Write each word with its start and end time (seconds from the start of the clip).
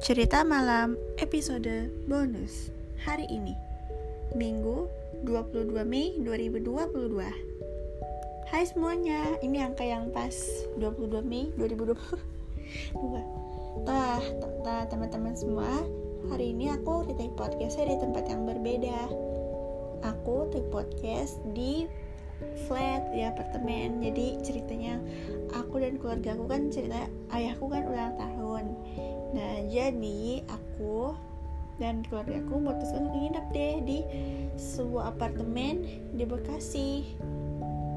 Cerita 0.00 0.40
malam 0.40 0.96
episode 1.20 1.92
bonus 2.08 2.72
hari 3.04 3.28
ini. 3.28 3.52
Minggu 4.32 4.88
22 5.28 5.76
Mei 5.84 6.16
2022 6.24 7.20
Hai 8.48 8.64
semuanya, 8.64 9.36
ini 9.44 9.60
angka 9.60 9.84
yang 9.84 10.08
pas 10.08 10.32
22 10.80 11.20
Mei 11.20 11.52
2022 11.52 12.00
Tah, 13.84 14.24
teman-teman 14.88 15.36
semua 15.36 15.68
Hari 16.32 16.56
ini 16.56 16.72
aku 16.72 17.04
di 17.04 17.20
take 17.20 17.36
podcastnya 17.36 17.92
di 17.92 18.00
tempat 18.00 18.24
yang 18.24 18.48
berbeda. 18.48 19.04
Aku 20.00 20.48
take 20.48 20.72
podcast 20.72 21.36
di 21.52 21.84
flat 22.64 23.04
di 23.12 23.20
apartemen. 23.20 24.00
Jadi 24.00 24.40
ceritanya 24.40 24.96
aku 25.52 25.80
dan 25.80 26.00
keluarga 26.00 26.32
aku 26.36 26.48
kan 26.48 26.72
cerita 26.72 27.04
ayahku 27.36 27.68
kan 27.68 27.84
ulang 27.84 28.16
tahun 28.16 28.64
Nah, 29.30 29.54
jadi 29.70 30.42
aku 30.50 31.14
dan 31.80 32.04
keluarga 32.04 32.44
aku 32.44 32.60
memutuskan 32.60 33.08
untuk 33.08 33.20
nginep 33.24 33.46
deh 33.56 33.74
di 33.88 33.98
sebuah 34.60 35.16
apartemen 35.16 35.86
di 36.12 36.24
Bekasi. 36.28 37.16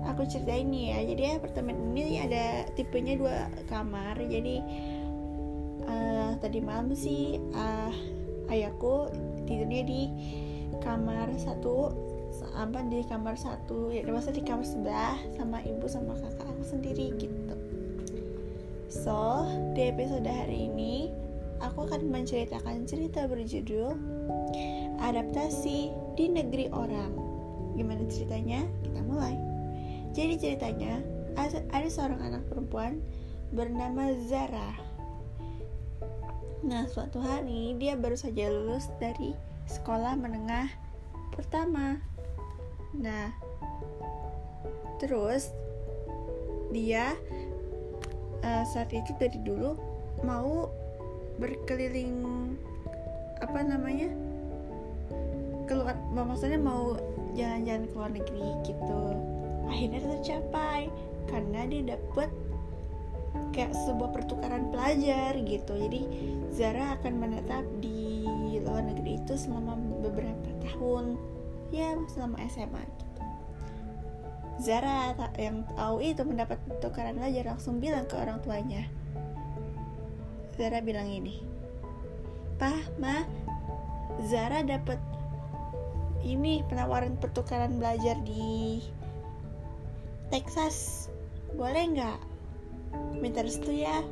Aku 0.04 0.28
ceritain 0.28 0.68
nih 0.68 0.86
ya, 0.92 1.00
jadi 1.16 1.22
apartemen 1.40 1.96
ini 1.96 2.20
ada 2.20 2.68
tipenya 2.76 3.16
dua 3.16 3.48
kamar. 3.72 4.20
Jadi 4.20 4.60
uh, 5.88 6.32
tadi 6.40 6.60
malam 6.60 6.92
sih 6.96 7.40
uh, 7.56 7.92
ayahku 8.52 9.12
tidurnya 9.48 9.84
di 9.84 10.02
kamar 10.84 11.32
satu 11.40 11.92
apa 12.54 12.82
di 12.90 13.06
kamar 13.06 13.38
satu 13.38 13.94
ya 13.94 14.02
maksudnya 14.10 14.42
di 14.42 14.46
kamar 14.46 14.66
sebelah 14.66 15.18
sama 15.38 15.62
ibu 15.64 15.86
sama 15.86 16.18
kakak 16.18 16.50
aku 16.50 16.64
sendiri 16.66 17.14
gitu 17.18 17.56
so 18.90 19.46
di 19.78 19.90
episode 19.90 20.26
hari 20.26 20.70
ini 20.70 21.14
aku 21.60 21.86
akan 21.90 22.10
menceritakan 22.10 22.88
cerita 22.90 23.28
berjudul 23.28 23.94
Adaptasi 25.04 25.92
di 26.16 26.26
Negeri 26.32 26.72
Orang. 26.72 27.14
Gimana 27.76 28.06
ceritanya? 28.08 28.64
Kita 28.86 29.02
mulai. 29.04 29.36
Jadi 30.14 30.38
ceritanya, 30.38 31.02
ada 31.36 31.90
seorang 31.90 32.22
anak 32.22 32.46
perempuan 32.48 33.02
bernama 33.54 34.14
Zara. 34.30 34.78
Nah, 36.64 36.88
suatu 36.88 37.20
hari 37.20 37.76
dia 37.76 38.00
baru 38.00 38.16
saja 38.16 38.48
lulus 38.48 38.88
dari 39.02 39.36
sekolah 39.68 40.16
menengah 40.16 40.72
pertama. 41.34 42.00
Nah, 42.94 43.34
terus 45.02 45.52
dia 46.72 47.18
uh, 48.46 48.64
saat 48.70 48.94
itu 48.94 49.12
dari 49.18 49.42
dulu 49.42 49.76
mau 50.22 50.70
berkeliling 51.42 52.14
apa 53.42 53.60
namanya 53.66 54.10
keluar 55.66 55.96
maksudnya 56.14 56.60
mau 56.60 56.96
jalan-jalan 57.34 57.90
ke 57.90 57.94
luar 57.98 58.12
negeri 58.14 58.48
gitu. 58.68 59.04
Akhirnya 59.68 60.00
tercapai 60.06 60.92
karena 61.28 61.66
dia 61.66 61.82
dapet 61.98 62.30
kayak 63.56 63.74
sebuah 63.74 64.14
pertukaran 64.14 64.70
pelajar 64.70 65.34
gitu. 65.42 65.74
Jadi 65.74 66.02
Zara 66.54 67.00
akan 67.02 67.14
menetap 67.18 67.66
di 67.82 68.28
luar 68.62 68.86
negeri 68.86 69.18
itu 69.18 69.34
selama 69.34 69.74
beberapa 70.06 70.50
tahun. 70.62 71.18
Ya 71.74 71.98
selama 72.06 72.38
SMA 72.54 72.84
gitu. 72.86 73.22
Zara 74.62 75.18
yang 75.42 75.66
tahu 75.74 76.06
itu 76.06 76.22
mendapat 76.22 76.62
pertukaran 76.70 77.18
pelajar 77.18 77.58
langsung 77.58 77.82
bilang 77.82 78.06
ke 78.06 78.14
orang 78.14 78.38
tuanya 78.46 78.86
Zara 80.56 80.80
bilang 80.86 81.10
ini 81.10 81.42
Pah, 82.62 82.78
Ma, 83.02 83.26
Zara 84.30 84.62
dapat 84.62 85.02
ini 86.24 86.64
penawaran 86.70 87.20
pertukaran 87.20 87.76
belajar 87.82 88.16
di 88.24 88.80
Texas. 90.32 91.10
Boleh 91.58 91.92
nggak? 91.92 92.20
Minta 93.20 93.44
restu 93.44 93.74
ya. 93.74 94.06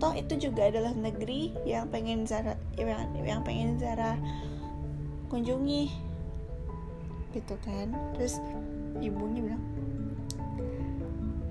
Toh 0.00 0.14
itu 0.16 0.48
juga 0.48 0.70
adalah 0.70 0.94
negeri 0.94 1.52
yang 1.68 1.90
pengen 1.92 2.24
Zara 2.24 2.56
yang, 2.78 3.12
yang 3.20 3.40
pengen 3.44 3.76
Zara 3.76 4.16
kunjungi. 5.28 5.90
Gitu 7.34 7.54
kan? 7.66 7.92
Terus 8.16 8.40
ibunya 9.04 9.52
bilang 9.52 9.64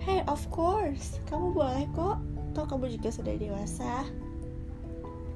hey 0.05 0.21
of 0.29 0.41
course 0.53 1.17
kamu 1.29 1.53
boleh 1.53 1.85
kok 1.97 2.17
toh 2.55 2.65
kamu 2.65 2.95
juga 2.95 3.11
sudah 3.11 3.35
dewasa. 3.35 4.07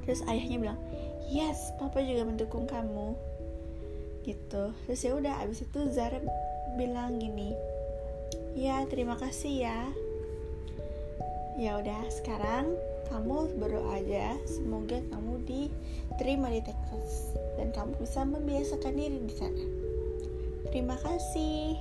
Terus 0.08 0.24
ayahnya 0.26 0.56
bilang 0.58 0.80
yes 1.28 1.70
papa 1.76 2.00
juga 2.00 2.24
mendukung 2.24 2.64
kamu. 2.64 3.14
Gitu. 4.24 4.72
Terus 4.88 5.00
ya 5.04 5.12
udah 5.14 5.44
abis 5.44 5.62
itu 5.68 5.80
Zara 5.92 6.18
bilang 6.74 7.20
gini 7.20 7.52
ya 8.54 8.82
terima 8.88 9.14
kasih 9.18 9.68
ya. 9.68 9.78
Ya 11.60 11.76
udah 11.76 12.08
sekarang 12.08 12.72
kamu 13.10 13.58
berdoa 13.60 14.00
aja. 14.00 14.38
Semoga 14.48 15.02
kamu 15.12 15.44
diterima 15.44 16.48
di 16.48 16.62
Texas 16.64 17.36
dan 17.58 17.74
kamu 17.74 17.92
bisa 18.00 18.24
membiasakan 18.24 18.94
diri 18.96 19.18
di 19.26 19.34
sana. 19.34 19.64
Terima 20.70 20.96
kasih. 21.02 21.76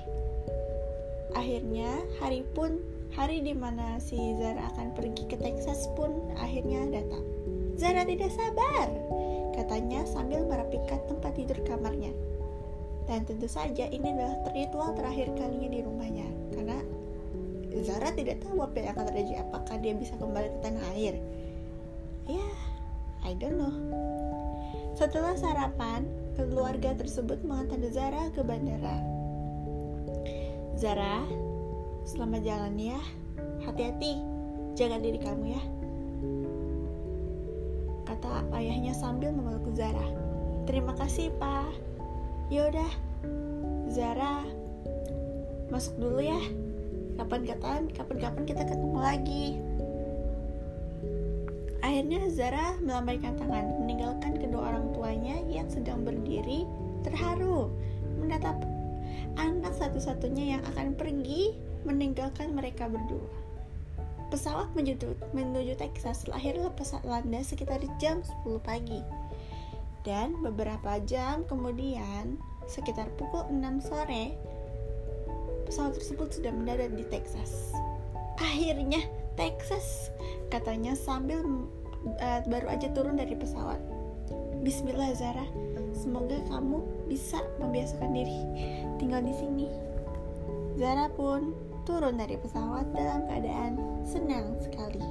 Akhirnya 1.38 2.02
hari 2.20 2.42
pun 2.58 2.82
Hari 3.20 3.44
di 3.44 3.52
mana 3.52 4.00
si 4.00 4.16
Zara 4.40 4.72
akan 4.72 4.96
pergi 4.96 5.28
ke 5.28 5.36
Texas 5.36 5.92
pun 6.00 6.32
akhirnya 6.40 6.88
datang. 6.88 7.20
Zara 7.76 8.08
tidak 8.08 8.32
sabar, 8.32 8.88
katanya 9.60 10.08
sambil 10.08 10.48
merapikan 10.48 11.04
tempat 11.04 11.36
tidur 11.36 11.60
kamarnya. 11.68 12.16
Dan 13.12 13.28
tentu 13.28 13.52
saja 13.52 13.92
ini 13.92 14.16
adalah 14.16 14.40
ritual 14.56 14.96
terakhir 14.96 15.36
kalinya 15.36 15.68
di 15.68 15.84
rumahnya, 15.84 16.32
karena 16.56 16.80
Zara 17.84 18.16
tidak 18.16 18.40
tahu 18.40 18.64
apa 18.64 18.80
yang 18.80 18.96
akan 18.96 19.06
terjadi, 19.12 19.34
apakah 19.44 19.76
dia 19.84 19.94
bisa 20.00 20.16
kembali 20.16 20.48
ke 20.56 20.60
tanah 20.64 20.86
air. 20.96 21.20
Ya, 22.24 22.48
I 23.28 23.36
don't 23.36 23.60
know. 23.60 23.76
Setelah 24.96 25.36
sarapan, 25.36 26.08
keluarga 26.40 26.96
tersebut 26.96 27.44
mengantar 27.44 27.84
Zara 27.92 28.32
ke 28.32 28.40
bandara. 28.48 28.96
Zara, 30.80 31.28
Selamat 32.08 32.42
jalan 32.44 32.76
ya. 32.80 33.00
Hati-hati, 33.64 34.20
jaga 34.76 35.00
diri 35.00 35.20
kamu 35.20 35.44
ya. 35.52 35.62
Kata 38.08 38.48
ayahnya 38.56 38.96
sambil 38.96 39.36
memeluk 39.36 39.68
Zara. 39.76 40.08
Terima 40.64 40.96
kasih, 40.96 41.34
Pak. 41.40 41.72
Yaudah, 42.54 42.92
Zara, 43.92 44.46
masuk 45.68 45.98
dulu 46.00 46.24
ya. 46.24 46.40
Kapan-kapan, 47.20 47.92
kapan-kapan 47.92 48.44
kita 48.48 48.64
ketemu 48.64 48.98
lagi. 49.00 49.46
Akhirnya 51.84 52.28
Zara 52.32 52.76
melambaikan 52.80 53.36
tangan, 53.40 53.84
meninggalkan 53.84 54.40
kedua 54.40 54.76
orang 54.76 54.92
tuanya 54.96 55.40
yang 55.48 55.68
sedang 55.68 56.04
berdiri 56.04 56.64
terharu 57.04 57.72
menatap 58.20 58.60
anak 59.40 59.72
satu-satunya 59.72 60.60
yang 60.60 60.62
akan 60.76 60.94
pergi 61.00 61.56
meninggalkan 61.84 62.56
mereka 62.56 62.88
berdua. 62.90 63.30
Pesawat 64.30 64.70
menuju, 64.78 65.18
menuju 65.34 65.74
Texas 65.82 66.30
lahir 66.30 66.54
lepas 66.54 66.94
landas 67.02 67.50
sekitar 67.50 67.82
jam 67.98 68.22
10 68.46 68.62
pagi. 68.62 69.02
Dan 70.06 70.38
beberapa 70.46 71.02
jam 71.10 71.44
kemudian, 71.50 72.38
sekitar 72.70 73.10
pukul 73.18 73.50
6 73.50 73.90
sore, 73.90 74.38
pesawat 75.66 75.98
tersebut 75.98 76.30
sudah 76.30 76.54
mendarat 76.54 76.94
di 76.94 77.04
Texas. 77.10 77.74
Akhirnya, 78.38 79.02
Texas, 79.34 80.14
katanya 80.54 80.94
sambil 80.94 81.42
uh, 82.22 82.42
baru 82.48 82.68
aja 82.70 82.88
turun 82.94 83.18
dari 83.18 83.34
pesawat. 83.34 83.82
Bismillah 84.62 85.16
Zara, 85.16 85.48
semoga 85.96 86.36
kamu 86.52 86.84
bisa 87.08 87.40
membiasakan 87.64 88.12
diri 88.12 88.40
tinggal 89.00 89.24
di 89.24 89.34
sini. 89.34 89.68
Zara 90.76 91.08
pun 91.12 91.56
turun 91.90 92.22
dari 92.22 92.38
pesawat 92.38 92.86
dalam 92.94 93.26
keadaan 93.26 93.82
senang 94.06 94.54
sekali. 94.62 95.02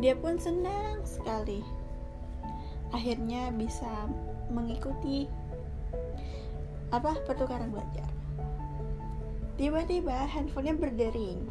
Dia 0.00 0.16
pun 0.16 0.40
senang 0.40 1.04
sekali. 1.04 1.60
Akhirnya 2.96 3.52
bisa 3.52 4.08
mengikuti 4.48 5.28
apa 6.88 7.12
pertukaran 7.28 7.68
belajar. 7.68 8.08
Tiba-tiba 9.60 10.16
handphonenya 10.32 10.80
berdering. 10.80 11.44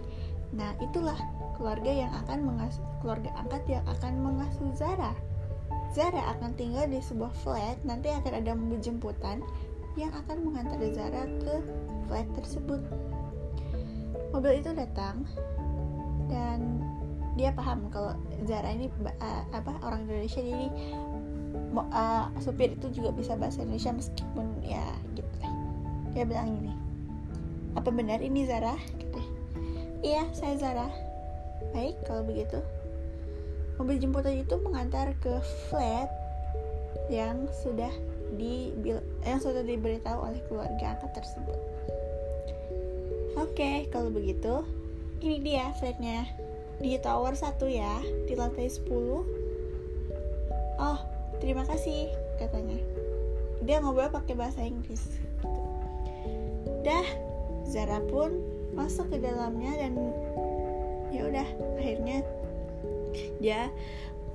Nah, 0.57 0.73
itulah 0.81 1.15
keluarga 1.53 1.93
yang 1.93 2.11
akan 2.25 2.49
mengasuh 2.49 2.83
keluarga 2.99 3.29
angkat 3.37 3.61
yang 3.77 3.85
akan 3.85 4.19
mengasuh 4.25 4.73
Zara. 4.73 5.13
Zara 5.93 6.33
akan 6.35 6.57
tinggal 6.57 6.89
di 6.89 6.99
sebuah 6.99 7.31
flat, 7.45 7.77
nanti 7.87 8.09
akan 8.09 8.33
ada 8.41 8.51
mobil 8.57 8.81
jemputan 8.83 9.39
yang 9.99 10.11
akan 10.15 10.37
mengantar 10.47 10.79
Zara 10.91 11.23
ke 11.41 11.55
flat 12.07 12.27
tersebut. 12.35 12.81
Mobil 14.31 14.63
itu 14.63 14.71
datang, 14.71 15.27
dan 16.31 16.79
dia 17.35 17.51
paham 17.51 17.91
kalau 17.91 18.15
Zara 18.47 18.71
ini 18.71 18.87
uh, 19.03 19.43
apa 19.51 19.75
orang 19.83 20.07
Indonesia. 20.07 20.39
Jadi 20.39 20.67
uh, 21.75 22.31
supir 22.39 22.75
itu 22.75 22.87
juga 22.95 23.11
bisa 23.11 23.35
bahasa 23.35 23.63
Indonesia 23.63 23.91
meskipun 23.91 24.47
ya 24.63 24.83
gitu. 25.15 25.35
Dia 26.15 26.23
bilang 26.27 26.55
gini 26.59 26.81
apa 27.75 27.89
benar 27.91 28.19
ini 28.19 28.43
Zara? 28.43 28.75
Gitu. 28.99 29.21
iya 30.03 30.27
saya 30.35 30.55
Zara. 30.59 30.89
Baik 31.71 32.03
kalau 32.03 32.27
begitu. 32.27 32.59
Mobil 33.79 33.97
jemputan 33.97 34.35
itu 34.37 34.55
mengantar 34.59 35.15
ke 35.23 35.39
flat 35.71 36.11
yang 37.07 37.47
sudah 37.63 37.91
di 38.35 38.71
yang 39.27 39.39
sudah 39.39 39.63
diberitahu 39.63 40.19
oleh 40.19 40.41
keluarga 40.47 40.95
angkat 40.95 41.11
tersebut. 41.23 41.59
Oke 43.39 43.55
okay, 43.55 43.77
kalau 43.91 44.11
begitu 44.11 44.63
ini 45.23 45.39
dia 45.39 45.71
flatnya 45.79 46.27
di 46.81 46.97
tower 46.97 47.37
1 47.37 47.61
ya 47.69 48.01
di 48.25 48.33
lantai 48.33 48.67
10 48.67 48.89
oh 50.81 50.99
terima 51.39 51.63
kasih 51.67 52.09
katanya. 52.41 52.79
Dia 53.61 53.77
ngobrol 53.79 54.09
pakai 54.09 54.33
bahasa 54.33 54.65
Inggris. 54.65 55.21
Dah 56.81 57.05
Zara 57.69 58.01
pun 58.09 58.41
masuk 58.73 59.13
ke 59.13 59.17
dalamnya 59.21 59.69
dan 59.77 59.93
ya 61.11 61.27
udah 61.27 61.47
akhirnya 61.77 62.23
dia 63.43 63.67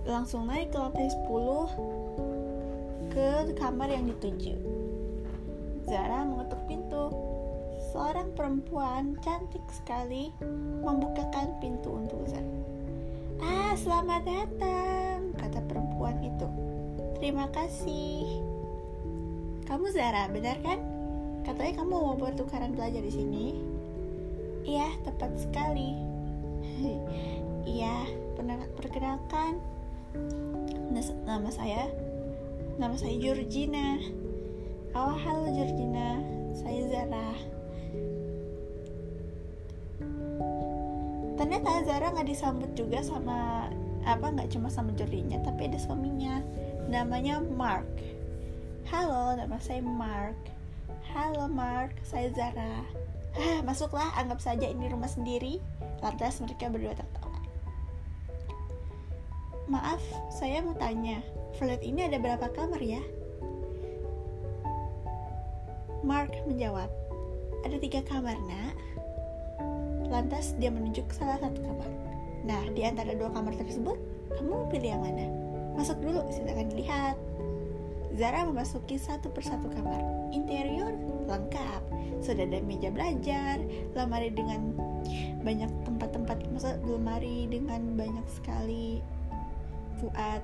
langsung 0.07 0.47
naik 0.47 0.71
ke 0.71 0.79
lantai 0.79 1.09
10 1.09 2.36
ke 3.17 3.57
kamar 3.57 3.89
yang 3.89 4.05
dituju 4.13 4.61
Zara 5.89 6.29
mengetuk 6.29 6.61
pintu 6.69 7.09
seorang 7.89 8.29
perempuan 8.37 9.17
cantik 9.25 9.65
sekali 9.73 10.29
membukakan 10.85 11.57
pintu 11.57 11.97
untuk 11.97 12.21
Zara. 12.29 12.53
Ah, 13.41 13.73
selamat 13.73 14.21
datang, 14.27 15.33
kata 15.33 15.65
perempuan 15.65 16.21
itu. 16.21 16.45
Terima 17.17 17.49
kasih. 17.57 18.45
Kamu 19.65 19.89
Zara, 19.97 20.29
benar 20.29 20.61
kan? 20.61 20.85
Katanya 21.49 21.81
kamu 21.81 21.95
mau 21.97 22.17
bertukaran 22.21 22.77
belajar 22.77 23.01
di 23.01 23.12
sini. 23.15 23.47
Iya, 24.69 24.93
tepat 25.09 25.41
sekali. 25.41 25.97
Iya, 27.67 28.07
perkenalkan. 28.79 29.59
Nama 31.27 31.51
saya, 31.51 31.91
nama 32.76 32.93
saya 32.93 33.17
Georgina. 33.17 33.96
Oh, 34.93 35.17
halo 35.17 35.49
Georgina. 35.52 36.20
Saya 36.52 36.81
Zara. 36.88 37.28
ternyata 41.37 41.84
Zara 41.84 42.17
nggak 42.17 42.32
disambut 42.32 42.70
juga 42.73 43.05
sama 43.05 43.69
apa 44.08 44.32
nggak 44.32 44.56
cuma 44.56 44.73
sama 44.73 44.93
Jordinya 44.96 45.40
tapi 45.44 45.69
ada 45.69 45.81
suaminya. 45.81 46.40
Namanya 46.88 47.40
Mark. 47.40 47.88
Halo 48.88 49.37
nama 49.37 49.56
saya 49.61 49.81
Mark. 49.81 50.37
Halo 51.12 51.49
Mark. 51.49 51.96
Saya 52.05 52.28
Zara. 52.32 52.84
Ah, 53.37 53.61
masuklah 53.64 54.17
anggap 54.17 54.40
saja 54.40 54.69
ini 54.69 54.88
rumah 54.88 55.08
sendiri. 55.08 55.61
Lantas 56.00 56.40
mereka 56.40 56.73
berdua 56.73 56.96
tertawa. 56.96 57.40
Maaf 59.69 60.00
saya 60.32 60.61
mau 60.64 60.76
tanya 60.76 61.20
flat 61.56 61.81
ini 61.81 62.06
ada 62.06 62.20
berapa 62.20 62.53
kamar 62.53 62.81
ya 62.81 63.00
Mark 66.05 66.32
menjawab 66.47 66.93
ada 67.67 67.76
tiga 67.82 68.05
kamar 68.06 68.38
nak 68.47 68.76
Lantas 70.06 70.55
dia 70.58 70.70
menunjuk 70.70 71.11
salah 71.11 71.38
satu 71.43 71.58
kamar. 71.62 71.91
Nah, 72.47 72.62
di 72.73 72.87
antara 72.87 73.11
dua 73.14 73.31
kamar 73.35 73.58
tersebut, 73.58 73.99
kamu 74.38 74.70
pilih 74.70 74.91
yang 74.94 75.03
mana? 75.03 75.26
Masuk 75.75 75.99
dulu, 75.99 76.23
silakan 76.31 76.70
dilihat. 76.70 77.19
Zara 78.17 78.47
memasuki 78.49 78.97
satu 78.97 79.29
persatu 79.29 79.69
kamar. 79.69 79.99
Interior 80.31 80.94
lengkap. 81.26 81.82
Sudah 82.23 82.47
ada 82.49 82.62
meja 82.64 82.88
belajar, 82.88 83.61
lemari 83.93 84.32
dengan 84.32 84.73
banyak 85.43 85.69
tempat-tempat, 85.85 86.38
maksud 86.55 86.81
lemari 86.87 87.50
dengan 87.50 87.99
banyak 87.99 88.26
sekali 88.31 89.02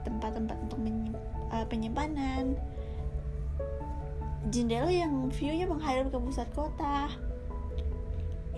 tempat-tempat 0.05 0.57
untuk 0.69 0.81
uh, 1.53 1.67
penyimpanan. 1.69 2.57
Jendela 4.51 4.91
yang 4.91 5.31
view-nya 5.31 5.71
menghadap 5.71 6.11
ke 6.11 6.19
pusat 6.19 6.49
kota 6.51 7.09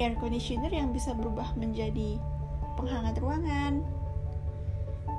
air 0.01 0.15
conditioner 0.19 0.73
yang 0.75 0.91
bisa 0.91 1.15
berubah 1.15 1.55
menjadi 1.55 2.19
penghangat 2.75 3.15
ruangan, 3.23 3.87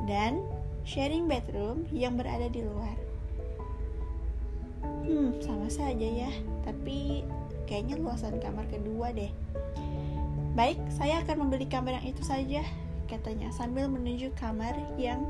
dan 0.04 0.44
sharing 0.84 1.26
bedroom 1.32 1.88
yang 1.96 2.20
berada 2.20 2.52
di 2.52 2.60
luar. 2.60 2.98
Hmm, 4.84 5.38
sama 5.40 5.72
saja 5.72 6.04
ya, 6.04 6.32
tapi 6.68 7.24
kayaknya 7.66 7.96
luasan 7.98 8.38
kamar 8.44 8.68
kedua 8.68 9.16
deh. 9.16 9.32
Baik, 10.56 10.80
saya 10.92 11.24
akan 11.24 11.48
membeli 11.48 11.68
kamar 11.68 12.00
yang 12.00 12.12
itu 12.12 12.24
saja, 12.24 12.64
katanya 13.08 13.50
sambil 13.56 13.88
menuju 13.88 14.36
kamar 14.36 14.76
yang 15.00 15.24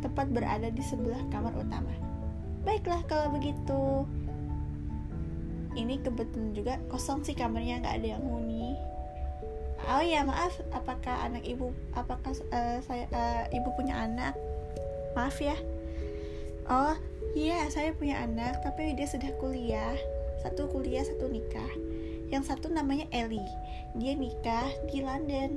tepat 0.00 0.30
berada 0.30 0.68
di 0.70 0.82
sebelah 0.82 1.20
kamar 1.30 1.54
utama. 1.58 1.92
Baiklah 2.66 3.00
kalau 3.06 3.32
begitu, 3.32 4.04
ini 5.78 6.02
kebetulan 6.02 6.50
juga 6.52 6.74
kosong 6.90 7.22
sih 7.22 7.38
kamarnya 7.38 7.78
nggak 7.80 7.96
ada 8.02 8.08
yang 8.18 8.22
huni. 8.26 8.74
Oh 9.88 10.02
ya 10.02 10.26
maaf. 10.26 10.58
Apakah 10.74 11.22
anak 11.22 11.46
ibu 11.46 11.70
apakah 11.94 12.34
uh, 12.50 12.82
saya 12.82 13.06
uh, 13.14 13.44
ibu 13.54 13.70
punya 13.78 13.94
anak? 13.94 14.34
Maaf 15.14 15.38
ya. 15.38 15.54
Oh 16.68 16.98
iya 17.32 17.64
saya 17.70 17.94
punya 17.94 18.20
anak 18.20 18.58
tapi 18.66 18.92
dia 18.98 19.06
sudah 19.06 19.30
kuliah. 19.38 19.94
Satu 20.42 20.66
kuliah 20.66 21.06
satu 21.06 21.30
nikah. 21.30 21.72
Yang 22.28 22.52
satu 22.52 22.68
namanya 22.68 23.06
Ellie. 23.14 23.46
Dia 23.96 24.18
nikah 24.18 24.68
di 24.90 25.00
London. 25.00 25.56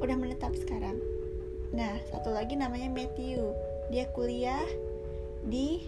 Udah 0.00 0.16
menetap 0.16 0.56
sekarang. 0.56 0.96
Nah 1.70 2.00
satu 2.10 2.34
lagi 2.34 2.56
namanya 2.58 2.90
Matthew 2.90 3.54
dia 3.90 4.06
kuliah 4.14 4.64
di 5.44 5.84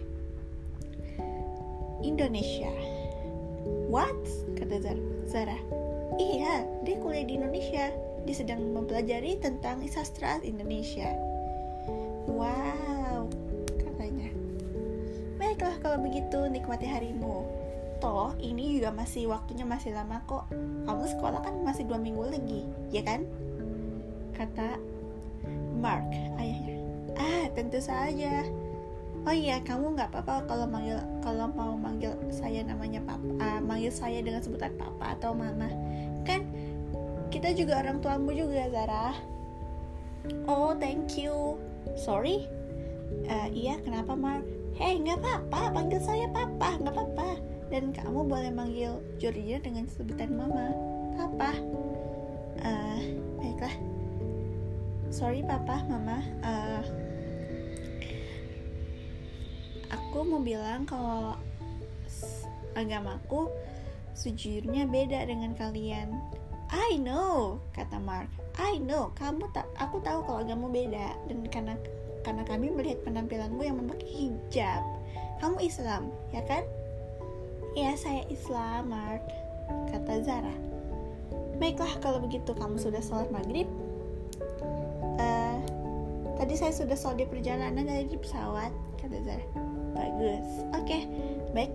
Indonesia 2.03 2.71
What? 3.93 4.25
Kata 4.57 4.81
Zara. 5.29 5.59
Iya, 6.17 6.65
dia 6.81 6.97
kuliah 6.97 7.29
di 7.29 7.37
Indonesia. 7.37 7.93
Dia 8.25 8.35
sedang 8.35 8.73
mempelajari 8.73 9.37
tentang 9.37 9.85
sastra 9.85 10.41
Indonesia. 10.41 11.13
Wow, 12.25 13.29
katanya. 13.77 14.33
Baiklah 15.37 15.77
kalau 15.85 16.01
begitu, 16.01 16.49
nikmati 16.49 16.89
harimu. 16.89 17.45
Toh, 18.01 18.33
ini 18.41 18.81
juga 18.81 18.97
masih 18.97 19.29
waktunya 19.29 19.69
masih 19.69 19.93
lama 19.93 20.25
kok. 20.25 20.49
Kamu 20.89 21.05
sekolah 21.07 21.45
kan 21.45 21.55
masih 21.61 21.85
dua 21.85 22.01
minggu 22.01 22.25
lagi, 22.33 22.65
ya 22.89 23.05
kan? 23.05 23.29
Kata 24.33 24.81
Mark, 25.79 26.09
ayahnya. 26.41 26.72
Tentu 27.53 27.79
saja. 27.79 28.45
Oh 29.23 29.31
iya 29.31 29.63
kamu 29.63 29.95
nggak 29.95 30.11
apa-apa 30.11 30.51
kalau 30.51 30.67
manggil 30.67 30.99
kalau 31.23 31.47
mau 31.55 31.79
manggil 31.79 32.11
saya 32.35 32.67
namanya 32.67 32.99
papa 33.07 33.23
uh, 33.39 33.61
manggil 33.63 33.95
saya 33.95 34.19
dengan 34.19 34.43
sebutan 34.43 34.75
papa 34.75 35.15
atau 35.15 35.31
mama. 35.31 35.71
Kan 36.27 36.51
kita 37.31 37.55
juga 37.55 37.79
orang 37.79 38.03
tuamu 38.03 38.35
juga 38.35 38.67
Zara. 38.67 39.15
Oh 40.51 40.75
thank 40.75 41.15
you. 41.15 41.55
Sorry. 41.95 42.51
Uh, 43.31 43.47
iya 43.55 43.79
kenapa 43.85 44.19
Mark 44.19 44.43
hei 44.75 44.99
nggak 44.99 45.23
apa-apa 45.23 45.71
panggil 45.71 46.03
saya 46.03 46.27
papa 46.35 46.83
nggak 46.83 46.91
apa-apa. 46.91 47.39
Dan 47.71 47.95
kamu 47.95 48.27
boleh 48.27 48.51
manggil 48.51 48.99
Georgia 49.23 49.63
dengan 49.63 49.87
sebutan 49.87 50.35
mama 50.35 50.75
papa. 51.15 51.55
Uh, 52.59 53.01
baiklah. 53.39 53.77
Sorry 55.15 55.47
papa 55.47 55.87
mama. 55.87 56.27
Uh, 56.43 57.12
aku 60.13 60.29
mau 60.29 60.45
bilang 60.45 60.85
kalau 60.85 61.33
agamaku 62.77 63.49
sejujurnya 64.13 64.85
beda 64.85 65.25
dengan 65.25 65.57
kalian. 65.57 66.21
I 66.69 67.01
know, 67.01 67.57
kata 67.73 67.97
Mark. 67.97 68.29
I 68.61 68.77
know, 68.77 69.09
kamu 69.17 69.49
tak, 69.57 69.65
aku 69.81 70.05
tahu 70.05 70.21
kalau 70.29 70.45
agamamu 70.45 70.69
beda 70.69 71.17
dan 71.33 71.49
karena 71.49 71.75
karena 72.29 72.45
kami 72.45 72.69
melihat 72.69 73.01
penampilanmu 73.09 73.65
yang 73.65 73.81
memakai 73.81 74.05
hijab. 74.05 74.85
Kamu 75.41 75.65
Islam, 75.65 76.13
ya 76.29 76.45
kan? 76.45 76.61
Ya, 77.73 77.97
saya 77.97 78.29
Islam, 78.29 78.93
Mark, 78.93 79.25
kata 79.97 80.29
Zara. 80.29 80.57
Baiklah, 81.57 81.97
kalau 82.05 82.21
begitu 82.21 82.53
kamu 82.53 82.77
sudah 82.77 83.01
sholat 83.01 83.33
maghrib. 83.33 83.65
Uh, 85.17 85.57
tadi 86.37 86.53
saya 86.53 86.77
sudah 86.77 87.01
sholat 87.01 87.25
di 87.25 87.27
perjalanan 87.33 87.89
dari 87.89 88.13
pesawat, 88.13 88.77
kata 89.01 89.17
Zara 89.25 89.72
bagus. 89.93 90.49
Oke 90.77 90.85
okay, 90.85 91.03
baik. 91.57 91.73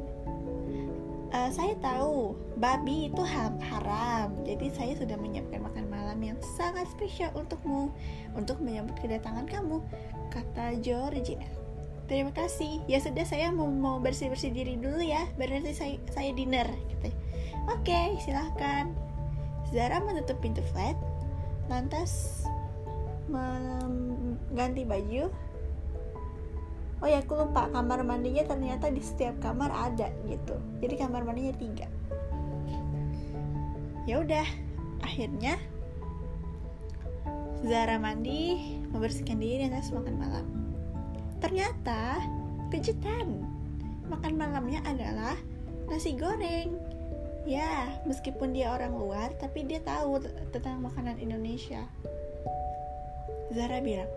Uh, 1.28 1.52
saya 1.52 1.76
tahu 1.84 2.34
babi 2.58 3.12
itu 3.12 3.22
haram. 3.22 4.32
Jadi 4.48 4.72
saya 4.74 4.94
sudah 4.96 5.20
menyiapkan 5.20 5.60
makan 5.60 5.86
malam 5.92 6.20
yang 6.24 6.40
sangat 6.58 6.88
spesial 6.92 7.32
untukmu 7.36 7.92
untuk 8.34 8.58
menyambut 8.64 8.96
kedatangan 9.00 9.46
kamu 9.46 9.84
kata 10.32 10.80
Georgia 10.82 11.40
terima 12.08 12.32
kasih. 12.32 12.82
Ya 12.88 13.04
sudah 13.04 13.28
saya 13.28 13.52
mau 13.52 13.68
mau 13.68 14.00
bersih 14.00 14.32
bersih 14.32 14.50
diri 14.56 14.80
dulu 14.80 15.04
ya 15.04 15.28
berarti 15.36 15.76
saya 15.76 15.96
saya 16.10 16.32
dinner 16.34 16.66
gitu. 16.88 17.12
Oke 17.68 17.92
okay, 17.92 18.08
silahkan 18.24 18.96
Zara 19.76 20.00
menutup 20.00 20.40
pintu 20.40 20.64
flat 20.72 20.96
lantas 21.68 22.44
mengganti 23.28 24.88
baju 24.88 25.28
oh 27.02 27.08
ya 27.08 27.22
aku 27.22 27.38
lupa. 27.38 27.70
Kamar 27.70 28.02
mandinya 28.02 28.44
ternyata 28.46 28.90
di 28.90 29.02
setiap 29.02 29.38
kamar 29.42 29.70
ada 29.70 30.10
gitu. 30.26 30.56
Jadi 30.82 30.96
kamar 30.98 31.22
mandinya 31.24 31.54
tiga. 31.58 31.88
Ya 34.08 34.24
udah 34.24 34.48
akhirnya 35.04 35.60
Zara 37.66 37.98
mandi 37.98 38.78
membersihkan 38.94 39.42
diri 39.42 39.66
dan 39.66 39.74
makan 39.74 40.16
malam. 40.16 40.46
Ternyata 41.42 42.22
kejutan. 42.70 43.44
Makan 44.08 44.40
malamnya 44.40 44.80
adalah 44.88 45.36
nasi 45.90 46.16
goreng. 46.16 46.78
Ya 47.44 47.92
meskipun 48.06 48.56
dia 48.56 48.72
orang 48.72 48.96
luar 48.96 49.34
tapi 49.40 49.66
dia 49.66 49.82
tahu 49.84 50.22
tentang 50.54 50.86
makanan 50.86 51.20
Indonesia. 51.20 51.84
Zara 53.52 53.80
bilang 53.84 54.12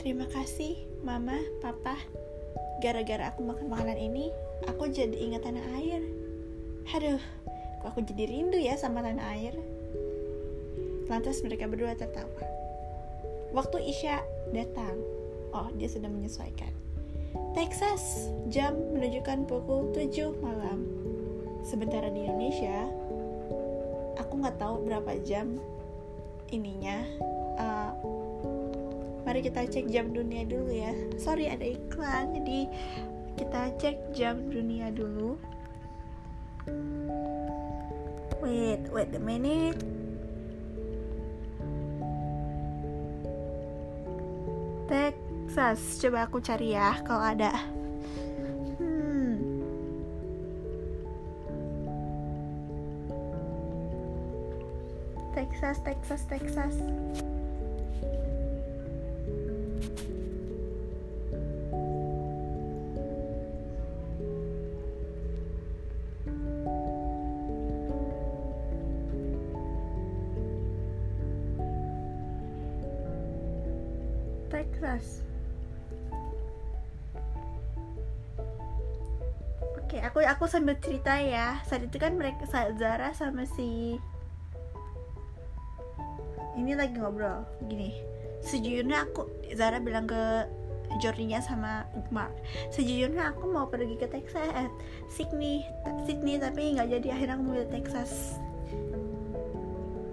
terima 0.00 0.28
kasih 0.28 0.93
mama, 1.04 1.36
papa, 1.60 2.00
gara-gara 2.80 3.28
aku 3.28 3.44
makan 3.44 3.68
makanan 3.68 4.00
ini, 4.00 4.32
aku 4.64 4.88
jadi 4.88 5.12
ingat 5.12 5.44
tanah 5.44 5.64
air. 5.76 6.00
Aduh, 6.96 7.20
kok 7.84 7.88
aku 7.92 8.00
jadi 8.08 8.24
rindu 8.24 8.56
ya 8.56 8.80
sama 8.80 9.04
tanah 9.04 9.24
air. 9.36 9.52
Lantas 11.12 11.44
mereka 11.44 11.68
berdua 11.68 11.92
tertawa. 11.92 12.40
Waktu 13.52 13.84
Isya 13.84 14.24
datang, 14.56 14.96
oh 15.52 15.68
dia 15.76 15.92
sudah 15.92 16.08
menyesuaikan. 16.08 16.72
Texas, 17.52 18.32
jam 18.48 18.74
menunjukkan 18.96 19.44
pukul 19.44 19.92
7 19.92 20.32
malam. 20.40 20.88
Sementara 21.62 22.08
di 22.08 22.24
Indonesia, 22.24 22.88
aku 24.16 24.40
nggak 24.40 24.56
tahu 24.56 24.88
berapa 24.88 25.20
jam 25.22 25.60
ininya. 26.50 27.04
Uh, 27.54 27.83
mari 29.24 29.40
kita 29.40 29.64
cek 29.64 29.88
jam 29.88 30.12
dunia 30.12 30.44
dulu 30.44 30.68
ya. 30.68 30.92
Sorry 31.16 31.48
ada 31.48 31.64
iklan. 31.64 32.36
Jadi 32.36 32.68
kita 33.40 33.72
cek 33.80 33.96
jam 34.12 34.52
dunia 34.52 34.92
dulu. 34.92 35.40
Wait 38.44 38.84
wait 38.92 39.10
a 39.16 39.20
minute. 39.20 39.80
Texas. 44.84 45.80
Coba 46.04 46.28
aku 46.28 46.44
cari 46.44 46.76
ya 46.76 47.00
kalau 47.08 47.24
ada. 47.24 47.52
Hmm. 48.76 49.40
Texas 55.32 55.80
Texas 55.82 56.22
Texas 56.28 56.76
Texas. 74.84 75.24
Oke, 79.80 79.96
aku 80.04 80.20
aku 80.20 80.44
sambil 80.44 80.76
cerita 80.76 81.16
ya. 81.16 81.56
Saat 81.64 81.88
itu 81.88 81.96
kan 81.96 82.20
mereka 82.20 82.44
Zara 82.76 83.16
sama 83.16 83.48
si 83.48 83.96
ini 86.60 86.76
lagi 86.76 87.00
ngobrol 87.00 87.48
gini. 87.64 87.96
Sejujurnya 88.44 89.08
aku 89.08 89.24
Zara 89.56 89.80
bilang 89.80 90.04
ke 90.04 90.44
Jordinya 91.00 91.40
sama 91.40 91.88
Mark 92.12 92.30
sejujurnya 92.70 93.34
aku 93.34 93.50
mau 93.50 93.66
pergi 93.66 93.98
ke 93.98 94.06
Texas 94.06 94.46
eh, 94.52 94.70
Sydney 95.10 95.66
Sydney 96.06 96.38
tapi 96.38 96.76
nggak 96.76 96.86
jadi 96.86 97.08
akhirnya 97.18 97.34
aku 97.34 97.42
mau 97.42 97.56
ke 97.58 97.66
Texas 97.72 98.38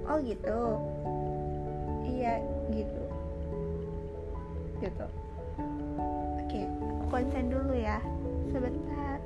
oh 0.10 0.18
gitu 0.26 0.60
iya 2.08 2.42
gitu 2.74 3.11
konsen 7.42 7.58
dulu 7.58 7.74
ya 7.74 7.98
sebentar. 8.54 9.18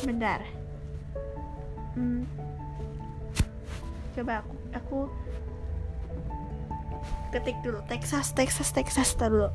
Sebentar. 0.00 0.40
Hmm. 1.92 2.24
coba 4.16 4.40
aku 4.40 4.54
aku 4.72 4.98
ketik 7.36 7.60
dulu. 7.60 7.84
Texas 7.92 8.32
Texas 8.32 8.72
Texas 8.72 9.12
dulu. 9.20 9.52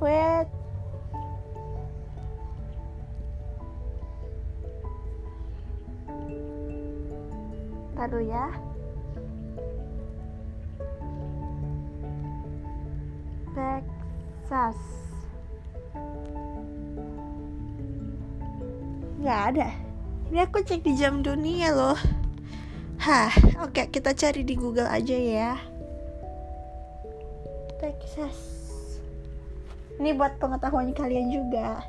Wait 0.00 0.61
Dulu 8.02 8.18
ya. 8.18 8.50
Texas. 13.54 14.78
Nggak 19.22 19.40
ada. 19.54 19.68
Ini 20.34 20.38
aku 20.42 20.66
cek 20.66 20.82
di 20.82 20.98
jam 20.98 21.22
dunia 21.22 21.70
loh. 21.70 22.00
Hah, 22.98 23.30
oke 23.62 23.86
kita 23.94 24.18
cari 24.18 24.42
di 24.42 24.58
Google 24.58 24.90
aja 24.90 25.14
ya. 25.14 25.54
Texas. 27.78 28.34
Ini 30.02 30.10
buat 30.18 30.42
pengetahuan 30.42 30.90
kalian 30.90 31.30
juga. 31.30 31.86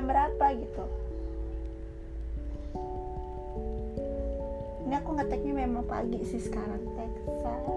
Jam 0.00 0.08
berapa 0.08 0.46
gitu. 0.56 0.84
Ini 4.88 4.96
aku 4.96 5.10
ngeteknya 5.12 5.52
memang 5.60 5.84
pagi 5.84 6.24
sih 6.24 6.40
sekarang 6.40 6.80
Texas. 6.96 7.68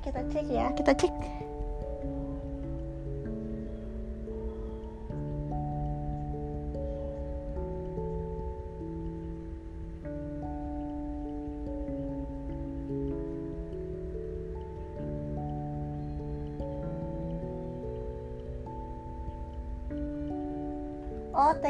kita 0.00 0.24
cek 0.32 0.46
ya 0.48 0.66
kita 0.74 0.92
cek 0.96 1.12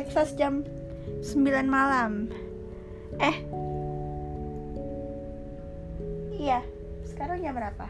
Texas 0.01 0.33
jam 0.33 0.65
9 1.21 1.45
malam. 1.69 2.33
Eh. 3.21 3.37
Iya, 6.41 6.65
sekarang 7.05 7.45
jam 7.45 7.53
berapa? 7.53 7.85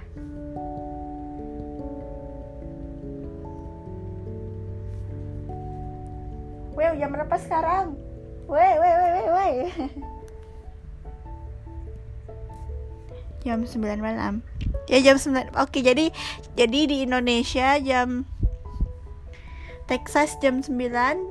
Weh, 6.75 6.91
jam 6.99 7.15
berapa 7.15 7.37
sekarang? 7.39 7.95
Weh, 8.51 8.73
weh, 8.75 8.95
weh, 8.99 9.11
weh, 9.15 9.29
weh. 9.31 9.55
jam 13.41 13.65
9 13.65 14.05
malam 14.05 14.45
ya 14.85 15.01
jam 15.01 15.17
9 15.17 15.57
oke 15.57 15.81
jadi 15.81 16.13
jadi 16.61 16.81
di 16.85 17.09
Indonesia 17.09 17.81
jam 17.81 18.29
Texas 19.91 20.39
jam 20.39 20.63
9 20.63 20.71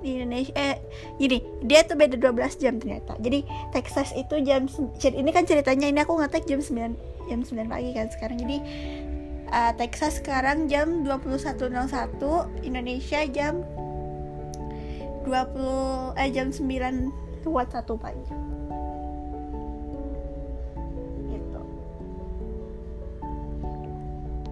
di 0.04 0.20
Indonesia 0.20 0.52
eh 0.60 0.84
gini 1.16 1.40
dia 1.64 1.88
tuh 1.88 1.96
beda 1.96 2.20
12 2.20 2.60
jam 2.60 2.76
ternyata. 2.76 3.16
Jadi 3.24 3.48
Texas 3.72 4.12
itu 4.12 4.36
jam 4.44 4.68
ini 5.00 5.32
kan 5.32 5.48
ceritanya 5.48 5.88
ini 5.88 6.04
aku 6.04 6.20
ngetek 6.20 6.44
jam 6.44 6.60
9 6.60 7.32
jam 7.32 7.40
9 7.40 7.72
pagi 7.72 7.96
kan 7.96 8.12
sekarang. 8.12 8.36
Jadi 8.44 8.58
uh, 9.48 9.72
Texas 9.80 10.20
sekarang 10.20 10.68
jam 10.68 11.08
21.01 11.08 11.72
Indonesia 12.68 13.20
jam 13.32 13.64
20 15.24 16.20
eh 16.20 16.30
jam 16.36 16.52
9 16.52 17.48
lewat 17.48 17.68
1 17.80 17.96
pagi. 17.96 18.28
Gitu. 21.32 21.62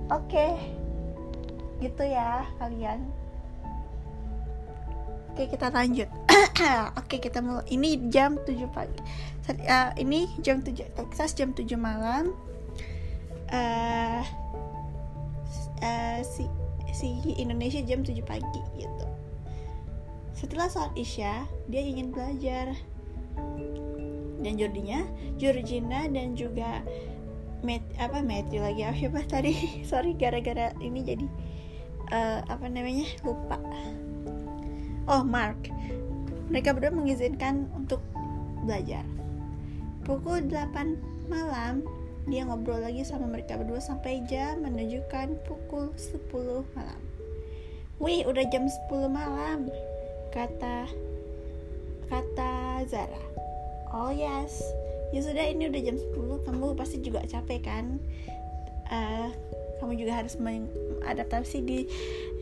Oke. 0.07 0.31
Okay. 0.31 0.51
gitu 1.77 2.09
ya 2.09 2.41
kalian 2.57 3.05
oke 5.37 5.53
kita 5.53 5.69
lanjut. 5.69 6.09
Oke 6.97 7.21
kita 7.21 7.45
mulai. 7.45 7.61
Ini 7.69 8.09
jam 8.09 8.41
7 8.41 8.57
pagi. 8.73 8.97
Uh, 9.45 9.93
ini 10.01 10.25
jam 10.41 10.65
7 10.65 10.73
Texas 10.97 11.37
jam 11.37 11.53
7 11.53 11.77
malam. 11.77 12.33
Uh, 13.53 14.25
uh, 15.85 16.19
si 16.25 16.49
si 16.89 17.21
Indonesia 17.37 17.77
jam 17.85 18.01
7 18.01 18.17
pagi 18.25 18.61
gitu. 18.81 19.05
Setelah 20.33 20.73
saat 20.73 20.97
Isya, 20.97 21.45
dia 21.69 21.85
ingin 21.85 22.09
belajar. 22.09 22.73
Dan 24.41 24.57
Jordinya, 24.57 25.05
Georgina 25.37 26.09
dan 26.09 26.33
juga 26.33 26.81
Matt, 27.61 27.85
apa 28.01 28.25
Matthew 28.25 28.65
lagi. 28.65 28.81
Apa 28.81 28.97
siapa 28.97 29.21
tadi? 29.29 29.53
Sorry 29.89 30.17
gara-gara 30.17 30.73
ini 30.81 31.05
jadi 31.05 31.29
uh, 32.09 32.41
apa 32.49 32.65
namanya? 32.65 33.05
Lupa. 33.21 33.61
Oh 35.07 35.23
Mark, 35.23 35.71
mereka 36.51 36.75
berdua 36.75 36.91
mengizinkan 36.91 37.71
untuk 37.71 38.03
belajar. 38.67 39.07
Pukul 40.03 40.51
8 40.51 41.31
malam 41.31 41.79
dia 42.27 42.43
ngobrol 42.43 42.83
lagi 42.83 43.07
sama 43.07 43.23
mereka 43.23 43.55
berdua 43.55 43.79
sampai 43.79 44.19
jam 44.27 44.59
menunjukkan 44.67 45.39
pukul 45.47 45.95
10 45.95 46.27
malam. 46.75 46.99
Wih, 48.03 48.27
udah 48.27 48.43
jam 48.51 48.67
10 48.67 49.07
malam 49.07 49.71
kata 50.35 50.91
kata 52.11 52.83
Zara. 52.91 53.23
Oh 53.95 54.11
yes. 54.11 54.59
Ya 55.15 55.23
sudah 55.23 55.47
ini 55.47 55.71
udah 55.71 55.81
jam 55.87 55.95
10 55.95 56.43
kamu 56.43 56.75
pasti 56.75 56.99
juga 56.99 57.23
capek 57.23 57.63
kan? 57.63 57.95
Uh, 58.91 59.31
kamu 59.79 59.97
juga 59.97 60.17
harus 60.17 60.37
mengadaptasi 60.37 61.63
di 61.63 61.79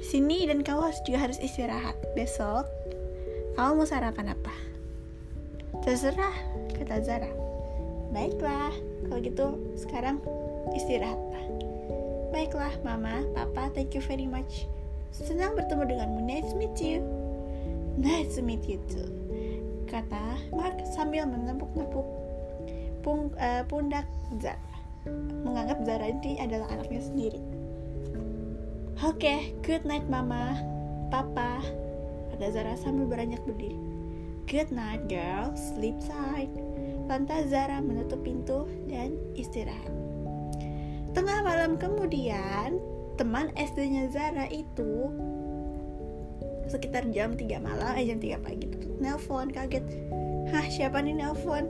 sini 0.04 0.48
dan 0.48 0.62
kamu 0.64 0.92
harus 0.92 1.00
juga 1.04 1.30
harus 1.30 1.40
istirahat 1.40 1.96
besok. 2.14 2.68
Kamu 3.56 3.80
mau 3.80 3.88
sarapan 3.88 4.36
apa? 4.36 4.56
Terserah 5.84 6.36
kata 6.76 7.04
Zara. 7.04 7.32
Baiklah 8.12 8.72
kalau 9.08 9.20
gitu 9.20 9.48
sekarang 9.76 10.24
istirahatlah 10.72 11.36
baiklah 12.36 12.76
mama 12.84 13.24
papa 13.32 13.72
thank 13.72 13.96
you 13.96 14.04
very 14.04 14.28
much. 14.28 14.68
Senang 15.16 15.56
bertemu 15.56 15.88
denganmu. 15.88 16.20
Nice 16.28 16.52
to 16.52 16.60
meet 16.60 16.76
you. 16.84 17.00
Nice 17.96 18.36
to 18.36 18.44
meet 18.44 18.68
you 18.68 18.76
too. 18.92 19.08
Kata 19.88 20.36
Mark 20.52 20.76
sambil 20.92 21.24
menepuk-nepuk 21.32 22.04
uh, 23.40 23.64
pundak 23.72 24.04
Zara. 24.44 24.75
Menganggap 25.46 25.82
Zara 25.86 26.10
ini 26.10 26.42
adalah 26.42 26.68
anaknya 26.74 27.02
sendiri. 27.02 27.42
Oke, 29.04 29.22
okay, 29.22 29.40
good 29.62 29.84
night 29.84 30.08
mama, 30.08 30.58
papa, 31.14 31.62
kata 32.34 32.48
Zara 32.50 32.74
sambil 32.80 33.06
beranjak 33.06 33.44
berdiri. 33.44 33.78
Good 34.46 34.70
night 34.74 35.06
girl, 35.10 35.52
sleep 35.54 35.98
tight. 36.06 36.50
Lantas 37.06 37.50
Zara 37.50 37.82
menutup 37.82 38.22
pintu 38.26 38.70
dan 38.90 39.18
istirahat. 39.36 39.94
Tengah 41.12 41.44
malam 41.44 41.76
kemudian, 41.76 42.78
teman 43.16 43.52
SD-nya 43.56 44.12
Zara 44.12 44.48
itu 44.52 45.12
sekitar 46.66 47.06
jam 47.14 47.38
3 47.38 47.62
malam 47.62 47.94
eh 47.94 48.06
jam 48.10 48.18
3 48.18 48.42
pagi 48.42 48.68
nelpon 48.98 49.54
kaget 49.54 49.86
hah 50.50 50.66
siapa 50.66 50.98
nih 51.02 51.14
nelpon 51.14 51.70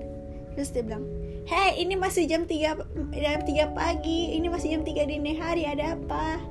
terus 0.55 0.71
dia 0.71 0.83
bilang 0.87 1.03
hei 1.45 1.85
ini 1.85 1.93
masih 1.93 2.25
jam 2.25 2.49
3 2.49 3.13
jam 3.13 3.39
3 3.45 3.77
pagi. 3.77 4.33
Ini 4.37 4.47
masih 4.49 4.77
jam 4.77 4.81
3 4.81 5.05
dini 5.05 5.37
hari 5.37 5.69
ada 5.69 5.93
apa? 5.93 6.41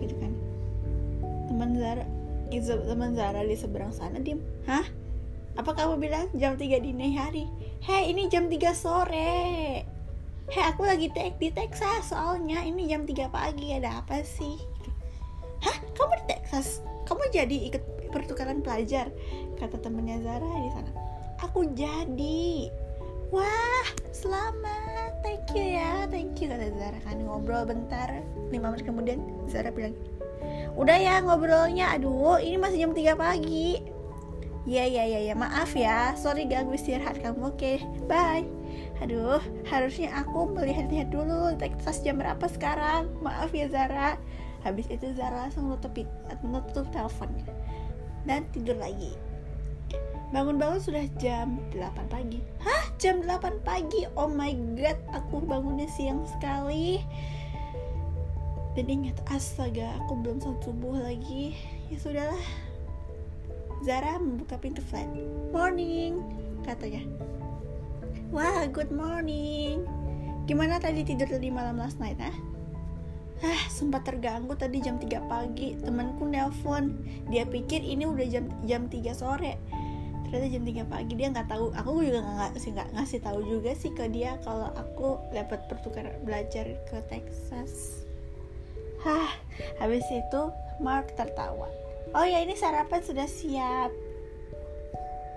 Gitu 0.00 0.16
kan. 0.16 0.32
Teman 1.48 1.76
Zara 1.76 2.04
teman 2.50 3.14
Zara 3.14 3.46
di 3.46 3.54
seberang 3.54 3.94
sana 3.94 4.18
diem. 4.18 4.42
Hah? 4.66 4.82
Apa 5.54 5.76
kamu 5.76 6.00
bilang 6.02 6.26
jam 6.34 6.56
3 6.56 6.80
dini 6.80 7.14
hari? 7.14 7.46
Hei 7.84 8.10
ini 8.10 8.26
jam 8.32 8.48
3 8.48 8.72
sore. 8.72 9.84
Hei 10.50 10.64
aku 10.66 10.82
lagi 10.82 11.12
tek 11.12 11.36
di 11.38 11.52
Texas 11.52 12.10
soalnya. 12.10 12.64
Ini 12.64 12.90
jam 12.90 13.04
3 13.04 13.28
pagi 13.28 13.76
ada 13.76 14.02
apa 14.02 14.24
sih? 14.24 14.56
Hah? 15.62 15.76
Kamu 15.94 16.12
di 16.16 16.24
Texas? 16.32 16.80
Kamu 17.04 17.28
jadi 17.28 17.70
ikut 17.70 18.10
pertukaran 18.10 18.64
pelajar? 18.64 19.12
Kata 19.60 19.76
temennya 19.78 20.18
Zara 20.24 20.50
di 20.64 20.70
sana. 20.72 20.90
Aku 21.44 21.70
jadi 21.76 22.68
wah 23.30 23.86
selamat. 24.10 25.22
Thank 25.22 25.54
you 25.54 25.78
ya 25.78 26.06
thank 26.10 26.38
you 26.42 26.50
kata 26.50 26.74
Zara 26.74 26.98
kan. 27.06 27.22
Ngobrol 27.22 27.66
bentar 27.66 28.22
lima 28.50 28.74
menit 28.74 28.84
kemudian 28.84 29.22
Zara 29.46 29.70
bilang 29.70 29.94
udah 30.74 30.98
ya 30.98 31.22
ngobrolnya. 31.22 31.94
Aduh 31.94 32.42
ini 32.42 32.58
masih 32.58 32.86
jam 32.86 32.92
3 32.92 33.14
pagi. 33.14 33.78
Ya 34.68 34.84
ya 34.84 35.06
ya 35.06 35.20
ya 35.30 35.34
maaf 35.38 35.72
ya. 35.72 36.12
Sorry 36.18 36.44
ganggu 36.44 36.74
istirahat 36.74 37.22
kamu. 37.22 37.54
Oke 37.54 37.54
okay, 37.54 37.76
bye. 38.10 38.44
Aduh 39.00 39.40
harusnya 39.70 40.12
aku 40.20 40.50
melihat-lihat 40.50 41.08
dulu 41.14 41.54
Texas 41.56 42.02
jam 42.02 42.18
berapa 42.18 42.44
sekarang. 42.50 43.08
Maaf 43.22 43.54
ya 43.54 43.70
Zara. 43.70 44.18
Habis 44.60 44.90
itu 44.92 45.14
Zara 45.16 45.48
langsung 45.48 45.72
nutup 45.72 45.94
nutup 46.44 46.84
teleponnya 46.92 47.48
dan 48.28 48.44
tidur 48.52 48.76
lagi 48.76 49.16
bangun-bangun 50.30 50.80
sudah 50.80 51.04
jam 51.18 51.58
8 51.74 52.06
pagi. 52.06 52.38
Hah? 52.62 52.84
Jam 53.02 53.22
8 53.26 53.66
pagi? 53.66 54.06
Oh 54.14 54.30
my 54.30 54.54
god 54.78 54.98
aku 55.10 55.42
bangunnya 55.42 55.90
siang 55.90 56.22
sekali. 56.26 57.02
Dan 58.78 58.86
ingat 58.86 59.18
astaga 59.26 59.90
aku 59.98 60.22
belum 60.22 60.38
salat 60.38 60.62
subuh 60.62 60.94
lagi. 61.02 61.58
Ya 61.90 61.98
sudahlah. 61.98 62.44
Zara 63.82 64.22
membuka 64.22 64.54
pintu 64.54 64.78
flat. 64.86 65.10
Morning 65.50 66.22
katanya. 66.62 67.02
Wah 68.30 68.70
good 68.70 68.94
morning. 68.94 69.82
Gimana 70.46 70.78
tadi 70.78 71.02
tidur 71.02 71.26
tadi 71.26 71.50
malam 71.50 71.82
last 71.82 71.98
night 71.98 72.18
ah? 72.22 72.36
Ah 73.40 73.62
sempat 73.66 74.06
terganggu 74.06 74.54
tadi 74.54 74.78
jam 74.78 75.02
3 75.02 75.26
pagi. 75.26 75.74
Temanku 75.74 76.30
nelpon. 76.30 77.02
Dia 77.26 77.42
pikir 77.50 77.82
ini 77.82 78.06
udah 78.06 78.26
jam 78.30 78.46
jam 78.62 78.86
3 78.86 79.10
sore 79.10 79.58
ternyata 80.30 80.54
jam 80.54 80.86
3 80.86 80.86
pagi 80.86 81.12
dia 81.18 81.28
nggak 81.34 81.48
tahu. 81.50 81.74
Aku 81.74 81.90
juga 82.06 82.22
nggak 82.22 82.62
sih 82.62 82.70
nggak 82.70 82.94
ngasih 82.94 83.20
tahu 83.20 83.40
juga 83.42 83.70
sih 83.74 83.90
ke 83.90 84.06
dia 84.06 84.38
kalau 84.46 84.70
aku 84.78 85.18
dapat 85.34 85.66
pertukaran 85.66 86.14
belajar 86.22 86.70
ke 86.86 86.96
Texas. 87.10 88.06
Hah 89.02 89.34
habis 89.82 90.06
itu 90.06 90.42
Mark 90.78 91.12
tertawa. 91.18 91.66
Oh 92.14 92.22
ya 92.22 92.40
ini 92.46 92.54
sarapan 92.54 93.02
sudah 93.02 93.26
siap. 93.26 93.90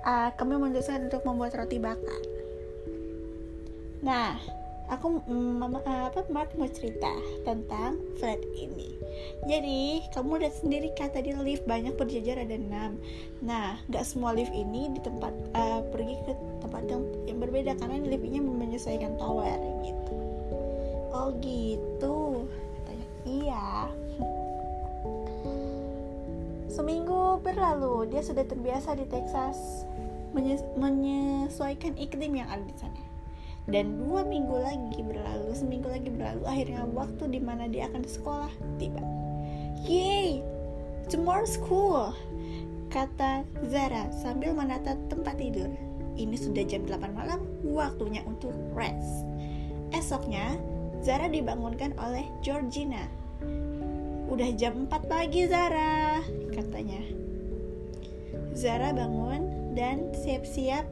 Uh, 0.04 0.30
kami 0.38 0.60
memutuskan 0.62 1.10
untuk 1.10 1.26
membuat 1.26 1.58
roti 1.58 1.82
bakar. 1.82 2.22
Nah 4.06 4.38
aku 4.94 5.26
mama 5.32 5.82
apa 5.82 6.22
Mark 6.30 6.54
mau 6.54 6.70
cerita 6.70 7.12
tentang 7.48 7.98
flat 8.22 8.40
ini 8.54 9.03
jadi 9.44 10.08
kamu 10.16 10.40
lihat 10.40 10.56
sendiri 10.64 10.96
kan 10.96 11.12
tadi 11.12 11.36
lift 11.36 11.68
banyak 11.68 11.92
berjejer 12.00 12.40
ada 12.40 12.56
enam. 12.56 12.96
Nah 13.44 13.76
nggak 13.92 14.06
semua 14.08 14.32
lift 14.32 14.56
ini 14.56 14.88
di 14.96 15.04
tempat 15.04 15.36
uh, 15.52 15.84
pergi 15.92 16.16
ke 16.24 16.32
tempat 16.64 16.84
yang, 16.88 17.04
berbeda 17.44 17.76
karena 17.76 18.00
liftnya 18.08 18.40
menyesuaikan 18.40 19.20
tower 19.20 19.60
gitu. 19.84 20.16
Oh 21.12 21.36
gitu. 21.44 22.48
Katanya 22.80 23.08
iya. 23.28 23.68
Seminggu 26.72 27.44
berlalu 27.44 28.16
dia 28.16 28.24
sudah 28.24 28.48
terbiasa 28.48 28.96
di 28.96 29.06
Texas 29.12 29.84
menyesuaikan 30.74 32.00
iklim 32.00 32.40
yang 32.40 32.48
ada 32.48 32.64
di 32.64 32.76
sana. 32.80 33.04
Dan 33.68 33.96
dua 34.08 34.24
minggu 34.24 34.56
lagi 34.56 35.00
berlalu 35.04 35.52
seminggu 35.56 35.88
lagi 35.88 36.12
berlalu 36.12 36.44
akhirnya 36.48 36.84
waktu 36.92 37.24
di 37.32 37.40
mana 37.40 37.68
dia 37.72 37.88
akan 37.88 38.04
sekolah 38.04 38.52
tiba 38.76 39.13
yay 39.84 40.40
tomorrow 41.12 41.48
school 41.48 42.16
kata 42.90 43.44
Zara 43.68 44.08
sambil 44.12 44.56
menata 44.56 44.96
tempat 45.12 45.38
tidur 45.38 45.70
ini 46.14 46.38
sudah 46.38 46.64
jam 46.66 46.86
8 46.86 47.14
malam 47.14 47.44
waktunya 47.66 48.22
untuk 48.24 48.54
rest 48.78 49.26
esoknya 49.94 50.58
Zara 51.04 51.28
dibangunkan 51.28 51.92
oleh 52.00 52.24
Georgina. 52.40 53.04
Udah 54.32 54.56
jam 54.56 54.88
4 54.88 55.04
pagi 55.04 55.44
Zara, 55.52 56.24
katanya. 56.56 57.04
Zara 58.56 58.96
bangun 58.96 59.76
dan 59.76 60.16
siap-siap 60.16 60.88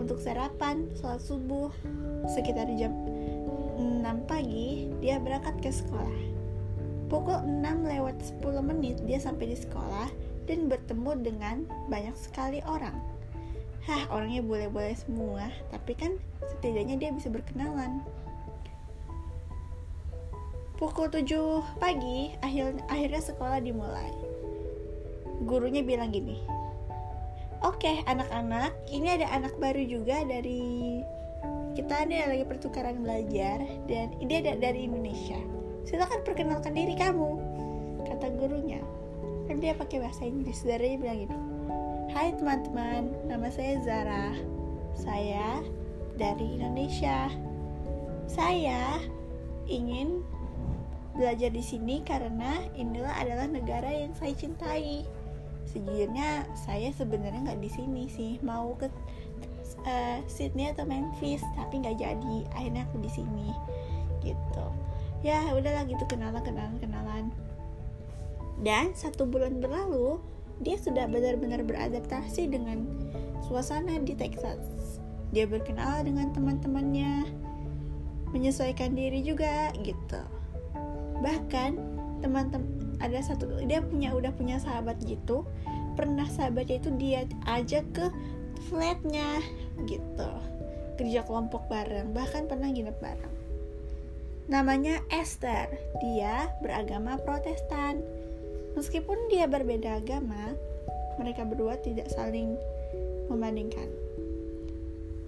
untuk 0.00 0.16
sarapan 0.16 0.88
sholat 0.96 1.20
subuh. 1.20 1.68
Sekitar 2.32 2.72
jam 2.80 2.96
6 3.76 4.00
pagi, 4.24 4.88
dia 5.04 5.20
berangkat 5.20 5.60
ke 5.60 5.68
sekolah. 5.68 6.29
Pukul 7.10 7.42
6 7.42 7.90
lewat 7.90 8.22
10 8.38 8.62
menit 8.62 9.02
dia 9.02 9.18
sampai 9.18 9.50
di 9.50 9.58
sekolah 9.58 10.06
dan 10.46 10.70
bertemu 10.70 11.12
dengan 11.18 11.56
banyak 11.90 12.14
sekali 12.14 12.62
orang. 12.62 12.94
Hah, 13.82 14.06
orangnya 14.14 14.46
boleh-boleh 14.46 14.94
semua, 14.94 15.50
tapi 15.74 15.98
kan 15.98 16.14
setidaknya 16.46 17.02
dia 17.02 17.10
bisa 17.10 17.26
berkenalan. 17.26 17.98
Pukul 20.78 21.10
7 21.10 21.26
pagi, 21.82 22.30
akhir, 22.46 22.78
akhirnya 22.86 23.22
sekolah 23.26 23.58
dimulai. 23.58 24.14
Gurunya 25.50 25.82
bilang 25.82 26.14
gini, 26.14 26.38
Oke, 27.60 27.90
okay, 27.90 27.96
anak-anak, 28.06 28.72
ini 28.88 29.20
ada 29.20 29.28
anak 29.34 29.52
baru 29.58 29.82
juga 29.84 30.22
dari 30.24 31.02
kita 31.76 32.08
ini 32.08 32.24
lagi 32.24 32.44
pertukaran 32.48 33.04
belajar 33.04 33.60
dan 33.84 34.14
ini 34.16 34.40
ada 34.40 34.56
dari 34.56 34.88
Indonesia. 34.88 35.59
Silakan 35.88 36.20
perkenalkan 36.22 36.76
diri 36.76 36.94
kamu, 36.94 37.40
kata 38.06 38.32
gurunya. 38.36 38.80
Kan 39.48 39.58
dia 39.58 39.74
pakai 39.74 39.98
bahasa 40.02 40.26
Inggris. 40.26 40.62
Daranya 40.62 40.98
bilang 41.00 41.18
gini, 41.26 41.36
Hai 42.10 42.34
teman-teman, 42.34 43.06
nama 43.30 43.46
saya 43.54 43.78
Zara. 43.86 44.34
Saya 44.98 45.62
dari 46.18 46.58
Indonesia. 46.58 47.30
Saya 48.26 48.98
ingin 49.70 50.26
belajar 51.14 51.54
di 51.54 51.62
sini 51.62 52.02
karena 52.02 52.66
inilah 52.74 53.14
adalah 53.14 53.46
negara 53.46 53.90
yang 53.90 54.10
saya 54.18 54.34
cintai. 54.34 55.06
Sejujurnya 55.70 56.50
saya 56.58 56.90
sebenarnya 56.90 57.54
nggak 57.54 57.62
di 57.62 57.70
sini 57.70 58.10
sih, 58.10 58.42
mau 58.42 58.74
ke 58.74 58.90
uh, 59.86 60.18
Sydney 60.26 60.74
atau 60.74 60.82
Memphis, 60.82 61.46
tapi 61.54 61.78
nggak 61.78 61.98
jadi. 61.98 62.36
Akhirnya 62.58 62.82
aku 62.90 63.06
di 63.06 63.10
sini, 63.10 63.54
gitu. 64.18 64.66
Ya 65.20 65.52
udahlah 65.52 65.84
gitu 65.84 66.04
kenalan 66.08 66.40
kenalan 66.40 66.76
kenalan. 66.80 67.24
Dan 68.60 68.92
satu 68.92 69.24
bulan 69.24 69.60
berlalu, 69.60 70.20
dia 70.60 70.76
sudah 70.76 71.08
benar-benar 71.08 71.64
beradaptasi 71.64 72.48
dengan 72.52 72.84
suasana 73.48 73.96
di 74.04 74.12
Texas. 74.12 75.00
Dia 75.32 75.48
berkenal 75.48 76.04
dengan 76.04 76.32
teman-temannya, 76.36 77.24
menyesuaikan 78.32 78.92
diri 78.92 79.24
juga 79.24 79.72
gitu. 79.80 80.20
Bahkan 81.24 81.70
teman-teman 82.20 82.80
ada 83.00 83.16
satu 83.24 83.48
dia 83.64 83.80
punya 83.80 84.12
udah 84.12 84.32
punya 84.36 84.60
sahabat 84.60 85.00
gitu. 85.08 85.48
Pernah 85.96 86.28
sahabatnya 86.28 86.76
itu 86.80 86.90
dia 87.00 87.20
ajak 87.48 87.84
ke 87.96 88.06
flatnya 88.68 89.40
gitu. 89.88 90.30
Kerja 91.00 91.24
kelompok 91.24 91.64
bareng, 91.72 92.12
bahkan 92.12 92.44
pernah 92.44 92.68
nginep 92.68 92.96
bareng. 93.00 93.29
Namanya 94.50 94.98
Esther. 95.14 95.70
Dia 96.02 96.50
beragama 96.58 97.16
Protestan 97.22 98.02
Meskipun 98.78 99.18
dia 99.26 99.50
berbeda 99.50 99.98
agama, 99.98 100.54
mereka 101.18 101.42
berdua 101.42 101.74
tidak 101.82 102.06
saling 102.14 102.54
membandingkan. 103.26 103.86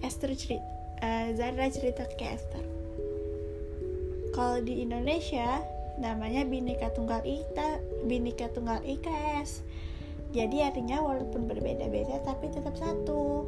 Esther 0.02 0.34
cerita, 0.38 0.62
uh, 1.02 1.34
Zara 1.34 1.66
cerita 1.70 2.06
ke 2.06 2.26
Esther. 2.26 2.62
Kalau 4.32 4.62
di 4.62 4.82
Indonesia 4.86 5.60
namanya 5.98 6.46
Bhinneka 6.46 6.94
Tunggal 6.94 7.22
Ika, 7.26 7.82
Bhinneka 8.06 8.48
Tunggal 8.54 8.80
IKS. 8.86 9.62
Jadi 10.32 10.64
artinya 10.64 11.04
walaupun 11.04 11.44
berbeda-beda 11.44 12.24
tapi 12.24 12.48
tetap 12.48 12.72
satu. 12.78 13.44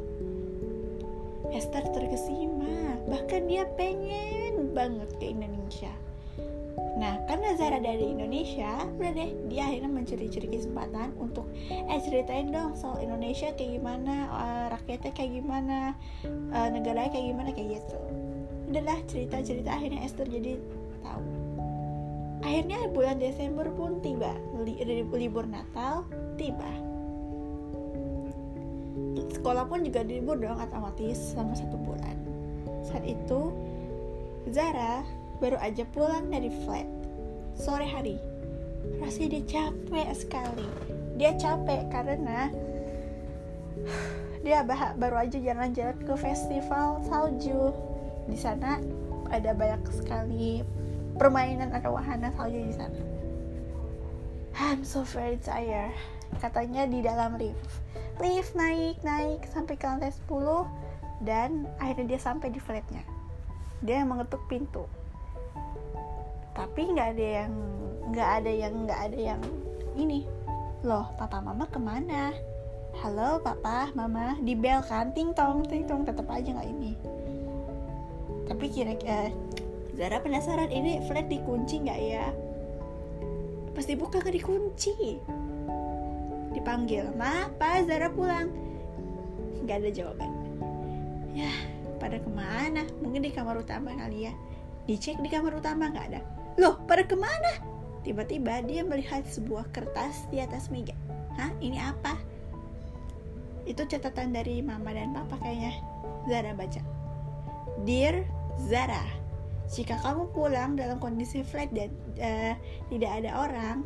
Esther 1.55 1.87
terkesima, 1.95 2.99
bahkan 3.07 3.47
dia 3.47 3.63
pengen 3.79 4.75
banget 4.75 5.07
ke 5.15 5.31
Indonesia. 5.31 5.89
Nah, 6.95 7.19
karena 7.27 7.55
Zara 7.55 7.79
dari 7.79 8.11
Indonesia, 8.11 8.83
udah 8.99 9.11
deh, 9.15 9.31
dia 9.51 9.67
akhirnya 9.67 9.91
mencuri-curi 9.91 10.47
kesempatan 10.47 11.15
untuk 11.19 11.47
eh 11.67 11.99
ceritain 12.03 12.51
dong 12.51 12.75
soal 12.75 12.99
Indonesia 13.03 13.51
kayak 13.55 13.79
gimana, 13.79 14.15
uh, 14.31 14.65
rakyatnya 14.75 15.11
kayak 15.11 15.31
gimana, 15.39 15.95
uh, 16.55 16.67
negaranya 16.71 17.11
kayak 17.11 17.27
gimana 17.35 17.49
kayak 17.51 17.69
gitu. 17.79 17.99
Udahlah 18.71 18.99
cerita-cerita 19.07 19.69
akhirnya 19.75 20.07
Esther 20.07 20.27
jadi 20.27 20.59
tahu. 21.03 21.23
Akhirnya 22.43 22.79
bulan 22.91 23.17
Desember 23.19 23.67
pun 23.75 23.99
tiba, 23.99 24.31
li 24.63 24.79
libur 25.11 25.47
Natal 25.47 26.07
tiba. 26.35 26.84
Sekolah 29.35 29.67
pun 29.67 29.83
juga 29.83 29.99
libur 29.99 30.39
dong 30.39 30.55
otomatis 30.55 31.35
selama 31.35 31.53
satu 31.59 31.75
bulan. 31.75 32.15
Saat 32.87 33.03
itu 33.03 33.51
Zara 34.47 35.03
baru 35.43 35.59
aja 35.59 35.83
pulang 35.91 36.31
dari 36.31 36.47
flat. 36.63 36.87
Sore 37.59 37.83
hari. 37.83 38.15
Rasanya 39.03 39.35
dia 39.35 39.43
capek 39.43 40.07
sekali. 40.15 40.67
Dia 41.19 41.35
capek 41.35 41.91
karena 41.91 42.47
dia 44.45 44.63
baru 44.95 45.27
aja 45.27 45.35
jalan-jalan 45.35 45.99
ke 45.99 46.13
festival 46.15 47.03
salju. 47.11 47.75
Di 48.31 48.37
sana 48.39 48.79
ada 49.27 49.51
banyak 49.51 49.83
sekali 49.91 50.63
permainan 51.19 51.75
atau 51.75 51.99
wahana 51.99 52.31
salju 52.39 52.59
di 52.63 52.73
sana. 52.75 53.01
I'm 54.55 54.87
so 54.87 55.03
very 55.03 55.35
tired 55.35 55.91
katanya 56.39 56.87
di 56.87 56.99
dalam 57.03 57.35
lift 57.39 57.83
lift 58.23 58.55
naik 58.55 58.95
naik 59.03 59.43
sampai 59.51 59.75
ke 59.75 59.83
lantai 59.83 60.11
10 60.11 61.27
dan 61.27 61.67
akhirnya 61.79 62.15
dia 62.15 62.19
sampai 62.19 62.47
di 62.51 62.59
flatnya. 62.63 63.03
Dia 63.83 64.07
mengetuk 64.07 64.39
pintu. 64.47 64.87
Tapi 66.55 66.81
nggak 66.95 67.09
ada 67.15 67.27
yang 67.43 67.53
nggak 68.15 68.29
ada 68.39 68.51
yang 68.51 68.73
nggak 68.87 68.99
ada 69.11 69.17
yang 69.19 69.41
ini. 69.99 70.23
Loh 70.87 71.11
papa 71.19 71.43
mama 71.43 71.67
ke 71.67 71.79
mana? 71.79 72.31
Halo 73.03 73.43
papa 73.43 73.91
mama. 73.91 74.39
Di 74.39 74.55
bel 74.55 74.79
kan? 74.87 75.11
Ting 75.11 75.35
tong 75.35 75.67
ting 75.67 75.83
tong. 75.83 76.07
Tetap 76.07 76.31
aja 76.31 76.55
nggak 76.55 76.69
ini. 76.71 76.91
Tapi 78.47 78.65
kira-kira 78.71 79.27
eh, 79.27 79.29
Zara 79.95 80.19
penasaran 80.19 80.71
ini 80.71 81.03
flat 81.07 81.27
dikunci 81.27 81.83
nggak 81.83 81.99
ya? 81.99 82.27
Pasti 83.75 83.99
buka 83.99 84.23
nggak 84.23 84.35
dikunci 84.39 85.19
dipanggil 86.55 87.11
ma 87.19 87.51
pa 87.59 87.83
Zara 87.83 88.07
pulang 88.07 88.47
nggak 89.67 89.77
ada 89.83 89.89
jawaban 89.91 90.31
ya 91.35 91.51
pada 91.99 92.17
ke 92.17 92.29
mana 92.31 92.87
mungkin 93.03 93.27
di 93.27 93.31
kamar 93.35 93.59
utama 93.59 93.91
kali 93.93 94.31
ya 94.31 94.33
dicek 94.87 95.19
di 95.19 95.27
kamar 95.27 95.59
utama 95.59 95.91
nggak 95.91 96.07
ada 96.15 96.21
Loh, 96.55 96.79
pada 96.87 97.03
ke 97.03 97.19
mana? 97.19 97.59
Tiba-tiba 98.07 98.63
dia 98.63 98.87
melihat 98.87 99.27
sebuah 99.27 99.67
kertas 99.75 100.23
di 100.31 100.39
atas 100.39 100.71
meja. 100.71 100.95
Hah, 101.35 101.51
ini 101.59 101.75
apa? 101.75 102.15
Itu 103.67 103.83
catatan 103.83 104.31
dari 104.31 104.63
mama 104.63 104.95
dan 104.95 105.11
papa 105.11 105.35
kayaknya. 105.43 105.75
Zara 106.31 106.55
baca. 106.55 106.79
Dear 107.83 108.23
Zara, 108.71 109.03
jika 109.67 109.99
kamu 109.99 110.31
pulang 110.31 110.79
dalam 110.79 110.95
kondisi 110.95 111.43
flat 111.43 111.67
dan 111.75 111.91
uh, 112.23 112.55
tidak 112.87 113.11
ada 113.19 113.31
orang, 113.35 113.83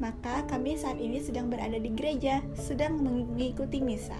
maka 0.00 0.42
kami 0.48 0.80
saat 0.80 0.96
ini 0.96 1.20
sedang 1.20 1.52
berada 1.52 1.76
di 1.76 1.92
gereja, 1.92 2.40
sedang 2.56 2.98
mengikuti 2.98 3.84
misa. 3.84 4.16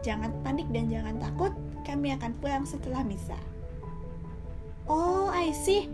Jangan 0.00 0.32
panik 0.40 0.66
dan 0.72 0.88
jangan 0.88 1.20
takut, 1.20 1.52
kami 1.84 2.16
akan 2.16 2.32
pulang 2.40 2.64
setelah 2.64 3.04
misa. 3.04 3.36
Oh, 4.88 5.28
I 5.28 5.52
see 5.52 5.84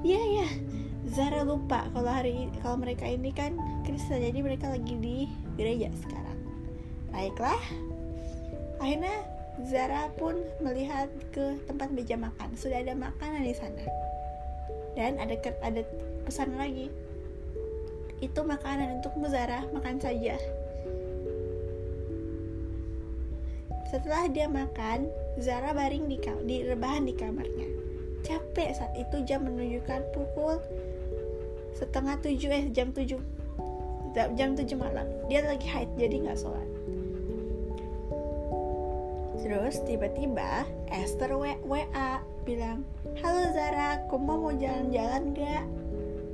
Iya 0.00 0.22
ya, 0.40 0.48
Zara 1.12 1.44
lupa 1.44 1.84
kalau 1.92 2.08
hari 2.08 2.48
kalau 2.64 2.80
mereka 2.80 3.04
ini 3.04 3.34
kan 3.34 3.58
Kristen 3.82 4.24
jadi 4.24 4.40
mereka 4.40 4.72
lagi 4.72 4.94
di 4.96 5.26
gereja 5.58 5.90
sekarang. 6.00 6.38
Baiklah, 7.10 7.60
akhirnya 8.78 9.16
Zara 9.66 10.06
pun 10.14 10.38
melihat 10.62 11.10
ke 11.34 11.58
tempat 11.66 11.90
meja 11.90 12.14
makan. 12.14 12.54
Sudah 12.54 12.78
ada 12.78 12.94
makanan 12.94 13.42
di 13.42 13.54
sana. 13.58 13.84
Dan 14.94 15.18
ada 15.18 15.34
ada 15.66 15.82
pesan 16.22 16.54
lagi. 16.54 16.86
Itu 18.18 18.42
makanan 18.42 18.98
untuk 18.98 19.14
Zara, 19.30 19.62
makan 19.70 20.02
saja. 20.02 20.36
Setelah 23.88 24.28
dia 24.28 24.46
makan, 24.50 25.08
Zara 25.40 25.72
baring 25.72 26.10
di, 26.10 26.18
di 26.44 26.56
rebahan 26.66 27.08
di 27.08 27.14
kamarnya 27.16 27.88
capek 28.26 28.74
saat 28.74 28.92
itu 28.98 29.24
jam 29.24 29.46
menunjukkan 29.46 30.02
pukul 30.12 30.58
setengah 31.72 32.18
tujuh 32.20 32.50
eh 32.50 32.64
jam 32.74 32.90
tujuh 32.90 33.20
jam 34.34 34.58
tujuh 34.58 34.76
malam 34.76 35.06
dia 35.30 35.46
lagi 35.46 35.64
haid 35.64 35.88
jadi 35.94 36.26
nggak 36.26 36.38
sholat 36.38 36.68
terus 39.38 39.80
tiba-tiba 39.86 40.66
Esther 40.90 41.32
WA 41.38 42.20
bilang, 42.42 42.84
Halo 43.20 43.48
Zara, 43.52 44.02
kamu 44.08 44.34
mau 44.40 44.52
jalan-jalan 44.56 45.36
gak? 45.36 45.64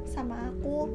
Sama 0.07 0.51
aku 0.51 0.90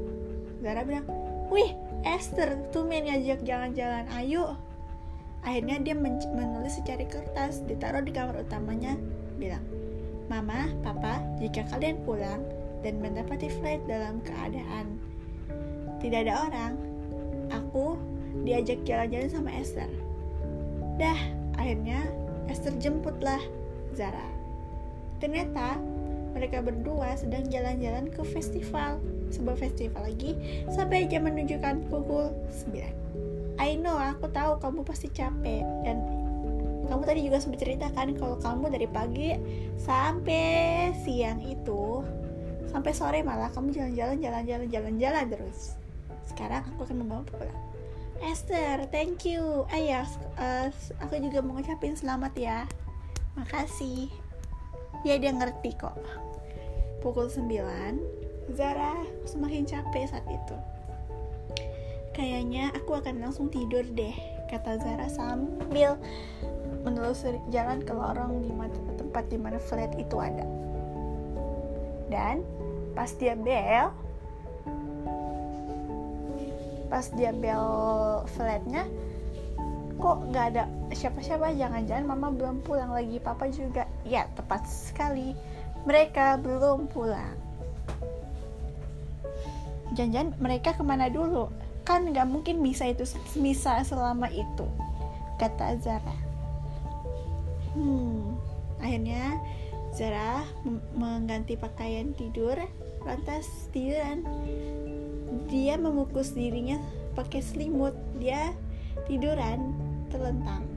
Zara 0.60 0.84
bilang, 0.84 1.08
Wih, 1.50 1.74
Esther, 2.06 2.60
tuh 2.70 2.86
main 2.86 3.08
ngajak 3.08 3.42
jalan-jalan, 3.48 4.06
ayo 4.14 4.56
Akhirnya 5.40 5.80
dia 5.80 5.96
men 5.96 6.20
menulis 6.36 6.76
secari 6.76 7.08
kertas, 7.08 7.64
ditaruh 7.64 8.04
di 8.04 8.12
kamar 8.12 8.44
utamanya, 8.44 9.00
bilang, 9.40 9.64
Mama, 10.28 10.68
Papa, 10.84 11.24
jika 11.40 11.64
kalian 11.72 12.04
pulang 12.04 12.44
dan 12.84 13.00
mendapati 13.00 13.48
flight 13.48 13.80
dalam 13.88 14.20
keadaan 14.22 15.00
tidak 16.00 16.28
ada 16.28 16.48
orang, 16.48 16.74
aku 17.52 18.00
diajak 18.48 18.80
jalan-jalan 18.88 19.28
sama 19.28 19.52
Esther. 19.52 19.92
Dah, 20.96 21.20
akhirnya 21.60 22.08
Esther 22.48 22.72
jemputlah 22.80 23.40
Zara. 23.92 24.24
Ternyata 25.20 25.76
mereka 26.32 26.64
berdua 26.64 27.20
sedang 27.20 27.44
jalan-jalan 27.52 28.08
ke 28.08 28.24
festival 28.24 29.04
sebuah 29.30 29.58
festival 29.58 30.06
lagi 30.06 30.36
sampai 30.70 31.10
jam 31.10 31.26
menunjukkan 31.26 31.90
pukul 31.90 32.34
9 32.70 33.60
I 33.60 33.76
know 33.76 34.00
aku 34.00 34.32
tahu 34.32 34.58
kamu 34.64 34.88
pasti 34.88 35.12
capek 35.12 35.64
dan 35.84 36.00
kamu 36.90 37.06
tadi 37.06 37.22
juga 37.22 37.38
sempat 37.38 37.62
cerita 37.62 37.88
kan 37.94 38.18
kalau 38.18 38.42
kamu 38.42 38.66
dari 38.74 38.88
pagi 38.90 39.30
sampai 39.78 40.90
siang 41.06 41.38
itu 41.46 42.02
sampai 42.70 42.92
sore 42.94 43.20
malah 43.22 43.54
kamu 43.54 43.74
jalan-jalan 43.74 44.18
jalan-jalan 44.18 44.68
jalan-jalan 44.70 45.26
terus 45.30 45.78
sekarang 46.26 46.66
aku 46.74 46.86
akan 46.86 46.98
membawa 47.06 47.24
pulang 47.30 47.70
Esther, 48.20 48.84
thank 48.92 49.24
you. 49.24 49.64
Ayah, 49.72 50.04
uh, 50.36 50.68
aku 51.00 51.24
juga 51.24 51.40
mau 51.40 51.56
ngucapin 51.56 51.96
selamat 51.96 52.36
ya. 52.36 52.60
Makasih. 53.40 54.12
Ya 55.08 55.16
dia 55.16 55.32
ngerti 55.32 55.72
kok. 55.80 55.96
Pukul 57.00 57.32
9, 57.32 58.29
Zara 58.54 59.02
semakin 59.26 59.66
capek 59.66 60.10
saat 60.10 60.26
itu. 60.30 60.58
Kayaknya 62.14 62.74
aku 62.76 62.98
akan 63.00 63.22
langsung 63.24 63.48
tidur 63.48 63.86
deh, 63.96 64.16
kata 64.50 64.82
Zara 64.82 65.08
sambil 65.08 65.96
menelusuri 66.84 67.40
jalan 67.54 67.80
ke 67.86 67.94
lorong 67.94 68.44
di 68.44 68.52
tempat 68.98 69.24
di 69.30 69.38
mana 69.38 69.62
flat 69.62 69.94
itu 69.96 70.18
ada. 70.18 70.44
Dan 72.10 72.42
pas 72.98 73.14
dia 73.16 73.38
bel, 73.38 73.94
pas 76.90 77.06
dia 77.14 77.32
bel 77.32 77.64
flatnya 78.34 78.90
kok 80.00 80.32
nggak 80.32 80.46
ada 80.56 80.64
siapa-siapa 80.96 81.54
jangan-jangan 81.60 82.08
mama 82.08 82.32
belum 82.32 82.64
pulang 82.64 82.96
lagi 82.96 83.20
papa 83.20 83.52
juga 83.52 83.84
ya 84.08 84.26
tepat 84.32 84.64
sekali 84.64 85.36
mereka 85.84 86.40
belum 86.40 86.88
pulang 86.88 87.49
jangan-jangan 89.98 90.38
mereka 90.38 90.76
ke 90.78 90.84
mana 90.86 91.10
dulu? 91.10 91.50
Kan 91.84 92.10
nggak 92.14 92.30
mungkin 92.30 92.62
bisa 92.62 92.86
itu 92.86 93.06
bisa 93.40 93.82
selama 93.82 94.30
itu 94.30 94.66
kata 95.42 95.80
Zara. 95.82 96.18
Hmm 97.74 98.38
akhirnya 98.80 99.40
Zara 99.90 100.46
mengganti 100.94 101.58
pakaian 101.58 102.14
tidur 102.14 102.56
lantas 103.04 103.70
tiduran. 103.74 104.22
Dia 105.50 105.82
memukus 105.82 106.38
dirinya 106.38 106.78
pakai 107.18 107.42
selimut. 107.42 107.98
Dia 108.22 108.54
tiduran 109.10 109.74
terlentang 110.14 110.69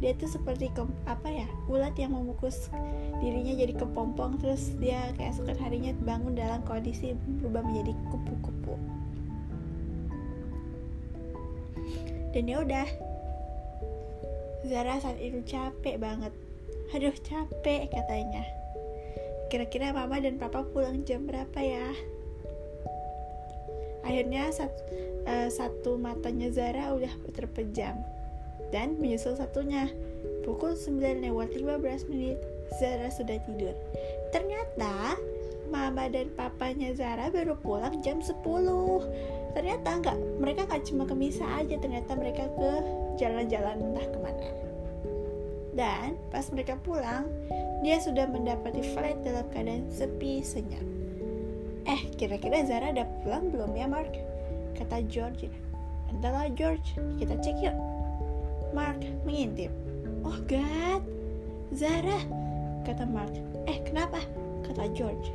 dia 0.00 0.16
tuh 0.16 0.32
seperti 0.32 0.72
ke, 0.72 0.80
apa 1.04 1.28
ya 1.28 1.44
ulat 1.68 1.92
yang 2.00 2.16
memukus 2.16 2.72
dirinya 3.20 3.52
jadi 3.52 3.76
kepompong 3.76 4.40
terus 4.40 4.72
dia 4.80 5.12
keesokan 5.20 5.60
harinya 5.60 5.92
bangun 6.08 6.32
dalam 6.32 6.64
kondisi 6.64 7.12
berubah 7.40 7.60
menjadi 7.60 7.92
kupu-kupu. 8.08 8.80
Dan 12.32 12.48
ya 12.48 12.64
udah. 12.64 12.88
Zara 14.64 15.00
saat 15.00 15.20
itu 15.20 15.40
capek 15.44 16.00
banget. 16.00 16.32
Aduh 16.96 17.16
capek 17.20 17.92
katanya. 17.92 18.44
Kira-kira 19.50 19.90
mama 19.90 20.16
dan 20.22 20.38
papa 20.38 20.62
pulang 20.62 21.02
jam 21.04 21.26
berapa 21.26 21.58
ya? 21.58 21.90
Akhirnya 24.06 24.48
sat, 24.54 24.72
uh, 25.26 25.50
satu 25.50 25.98
matanya 26.00 26.48
Zara 26.54 26.94
udah 26.94 27.10
terpejam 27.34 28.00
dan 28.74 28.98
menyusul 28.98 29.36
satunya. 29.36 29.90
Pukul 30.42 30.74
9 30.74 31.20
lewat 31.20 31.52
15 31.52 32.10
menit, 32.10 32.40
Zara 32.80 33.12
sudah 33.12 33.36
tidur. 33.44 33.76
Ternyata 34.32 35.18
mama 35.70 36.10
dan 36.10 36.32
papanya 36.34 36.90
Zara 36.96 37.30
baru 37.30 37.54
pulang 37.60 38.02
jam 38.02 38.18
10. 38.18 38.34
Ternyata 39.54 39.88
enggak, 39.98 40.18
mereka 40.38 40.66
nggak 40.66 40.84
cuma 40.86 41.04
ke 41.06 41.14
misa 41.14 41.46
aja, 41.58 41.76
ternyata 41.78 42.14
mereka 42.14 42.46
ke 42.54 42.70
jalan-jalan 43.18 43.78
entah 43.78 44.06
ke 44.06 44.18
mana. 44.18 44.48
Dan 45.74 46.18
pas 46.34 46.46
mereka 46.50 46.74
pulang, 46.82 47.30
dia 47.80 48.02
sudah 48.02 48.26
mendapati 48.26 48.82
flight 48.94 49.22
dalam 49.22 49.46
keadaan 49.54 49.86
sepi 49.90 50.42
senyap. 50.42 50.82
Eh, 51.88 52.10
kira-kira 52.18 52.62
Zara 52.66 52.92
udah 52.92 53.06
pulang 53.24 53.50
belum 53.50 53.72
ya, 53.74 53.86
Mark? 53.88 54.12
Kata 54.76 55.02
George. 55.08 55.48
Entahlah, 56.10 56.50
George. 56.52 56.98
Kita 57.16 57.38
cek 57.40 57.56
yuk. 57.64 57.76
Mark 58.72 59.00
mengintip. 59.26 59.72
Oh, 60.22 60.36
God. 60.46 61.02
Zara, 61.74 62.18
kata 62.86 63.06
Mark. 63.06 63.34
Eh, 63.70 63.78
kenapa? 63.86 64.22
Kata 64.66 64.90
George. 64.92 65.30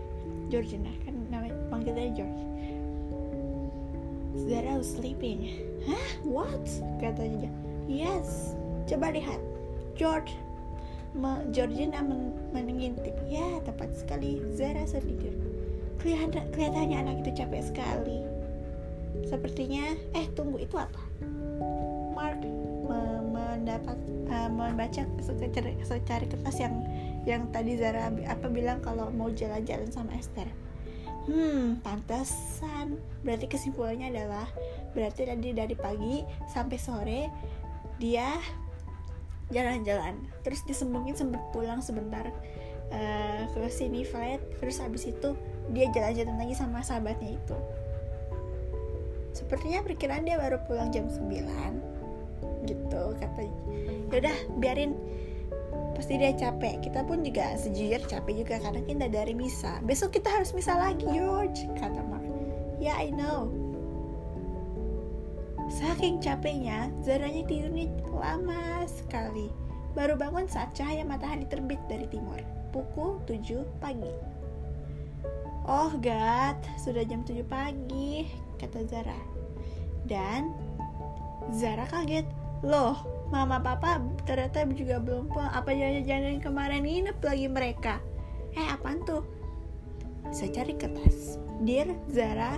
George, 0.52 0.78
nah, 0.78 0.94
kan 1.08 1.16
namanya 1.32 1.56
panggilnya 1.72 2.12
George. 2.14 2.42
Zara 4.46 4.78
was 4.78 4.92
sleeping. 4.92 5.64
Hah? 5.88 6.08
What? 6.28 6.68
Katanya. 7.00 7.50
Yes. 7.88 8.54
Coba 8.86 9.16
lihat. 9.16 9.40
George 9.96 10.36
Me 11.16 11.40
Georgina 11.56 12.04
men 12.04 12.36
mengintip. 12.52 13.16
Ya, 13.32 13.64
tepat 13.64 13.96
sekali. 13.96 14.44
Zara 14.52 14.84
sedih 14.84 15.32
kelihatan 16.06 16.46
kelihatannya 16.54 16.98
anak 17.02 17.16
itu 17.26 17.42
capek 17.42 17.66
sekali 17.66 18.22
sepertinya 19.26 19.98
eh 20.14 20.30
tunggu 20.38 20.62
itu 20.62 20.78
apa 20.78 21.02
mendapat 23.66 23.98
uh, 24.30 24.46
membaca 24.54 25.02
secari, 25.26 25.74
secari 25.82 26.30
kertas 26.30 26.62
yang 26.62 26.86
yang 27.26 27.50
tadi 27.50 27.74
Zara 27.82 28.14
apa 28.30 28.46
bilang 28.46 28.78
kalau 28.86 29.10
mau 29.10 29.34
jalan-jalan 29.34 29.90
sama 29.90 30.14
Esther. 30.14 30.46
Hmm 31.26 31.82
pantesan. 31.82 33.02
Berarti 33.26 33.50
kesimpulannya 33.50 34.14
adalah 34.14 34.46
berarti 34.94 35.26
tadi 35.26 35.50
dari 35.58 35.74
pagi 35.74 36.22
sampai 36.46 36.78
sore 36.78 37.22
dia 37.98 38.38
jalan-jalan. 39.50 40.22
Terus 40.46 40.62
disembungin 40.70 41.18
sempat 41.18 41.42
pulang 41.50 41.82
sebentar 41.82 42.30
uh, 42.94 43.42
ke 43.50 43.66
sini 43.74 44.06
flat. 44.06 44.38
Terus 44.62 44.78
habis 44.78 45.10
itu 45.10 45.34
dia 45.74 45.90
jalan-jalan 45.90 46.38
lagi 46.38 46.54
sama 46.54 46.86
sahabatnya 46.86 47.34
itu. 47.34 47.58
Sepertinya 49.34 49.82
perkiraan 49.82 50.30
dia 50.30 50.38
baru 50.38 50.62
pulang 50.70 50.94
jam 50.94 51.10
9 51.10 51.95
gitu 52.68 53.04
kata 53.18 53.48
yaudah 54.12 54.38
biarin. 54.60 54.98
Pasti 55.96 56.20
dia 56.20 56.36
capek. 56.36 56.84
Kita 56.84 57.08
pun 57.08 57.24
juga 57.24 57.56
sejujur 57.56 58.04
capek 58.04 58.44
juga 58.44 58.60
karena 58.60 58.84
kita 58.84 59.08
dari 59.08 59.32
misa. 59.32 59.80
Besok 59.80 60.20
kita 60.20 60.28
harus 60.28 60.52
misa 60.52 60.76
lagi 60.76 61.08
George 61.08 61.72
kata 61.80 62.04
Mark. 62.04 62.26
Ya 62.84 62.92
yeah, 62.92 62.98
I 63.00 63.10
know. 63.16 63.48
Saking 65.72 66.22
capeknya 66.22 66.92
Zaranya 67.02 67.48
tidurnya 67.48 67.90
lama 68.12 68.84
sekali. 68.86 69.50
Baru 69.96 70.20
bangun 70.20 70.46
saat 70.52 70.76
cahaya 70.76 71.08
matahari 71.08 71.48
terbit 71.48 71.80
dari 71.88 72.06
timur. 72.12 72.44
Pukul 72.76 73.24
7 73.24 73.64
pagi. 73.80 74.12
Oh 75.66 75.90
God, 75.98 76.60
sudah 76.78 77.02
jam 77.08 77.24
7 77.24 77.42
pagi, 77.48 78.28
kata 78.60 78.86
Zara. 78.86 79.18
Dan 80.06 80.54
Zara 81.56 81.88
kaget. 81.90 82.45
Loh, 82.66 82.98
mama 83.30 83.62
papa 83.62 84.02
ternyata 84.26 84.66
juga 84.74 84.98
belum 84.98 85.30
pulang. 85.30 85.54
Apa 85.54 85.70
jangan-jangan 85.70 86.42
kemarin 86.42 86.82
nginep 86.82 87.18
lagi 87.22 87.46
mereka? 87.46 87.96
Eh, 88.58 88.66
apaan 88.66 89.06
tuh? 89.06 89.22
Saya 90.34 90.50
cari 90.50 90.74
kertas. 90.74 91.38
Dear 91.62 91.94
Zara, 92.10 92.58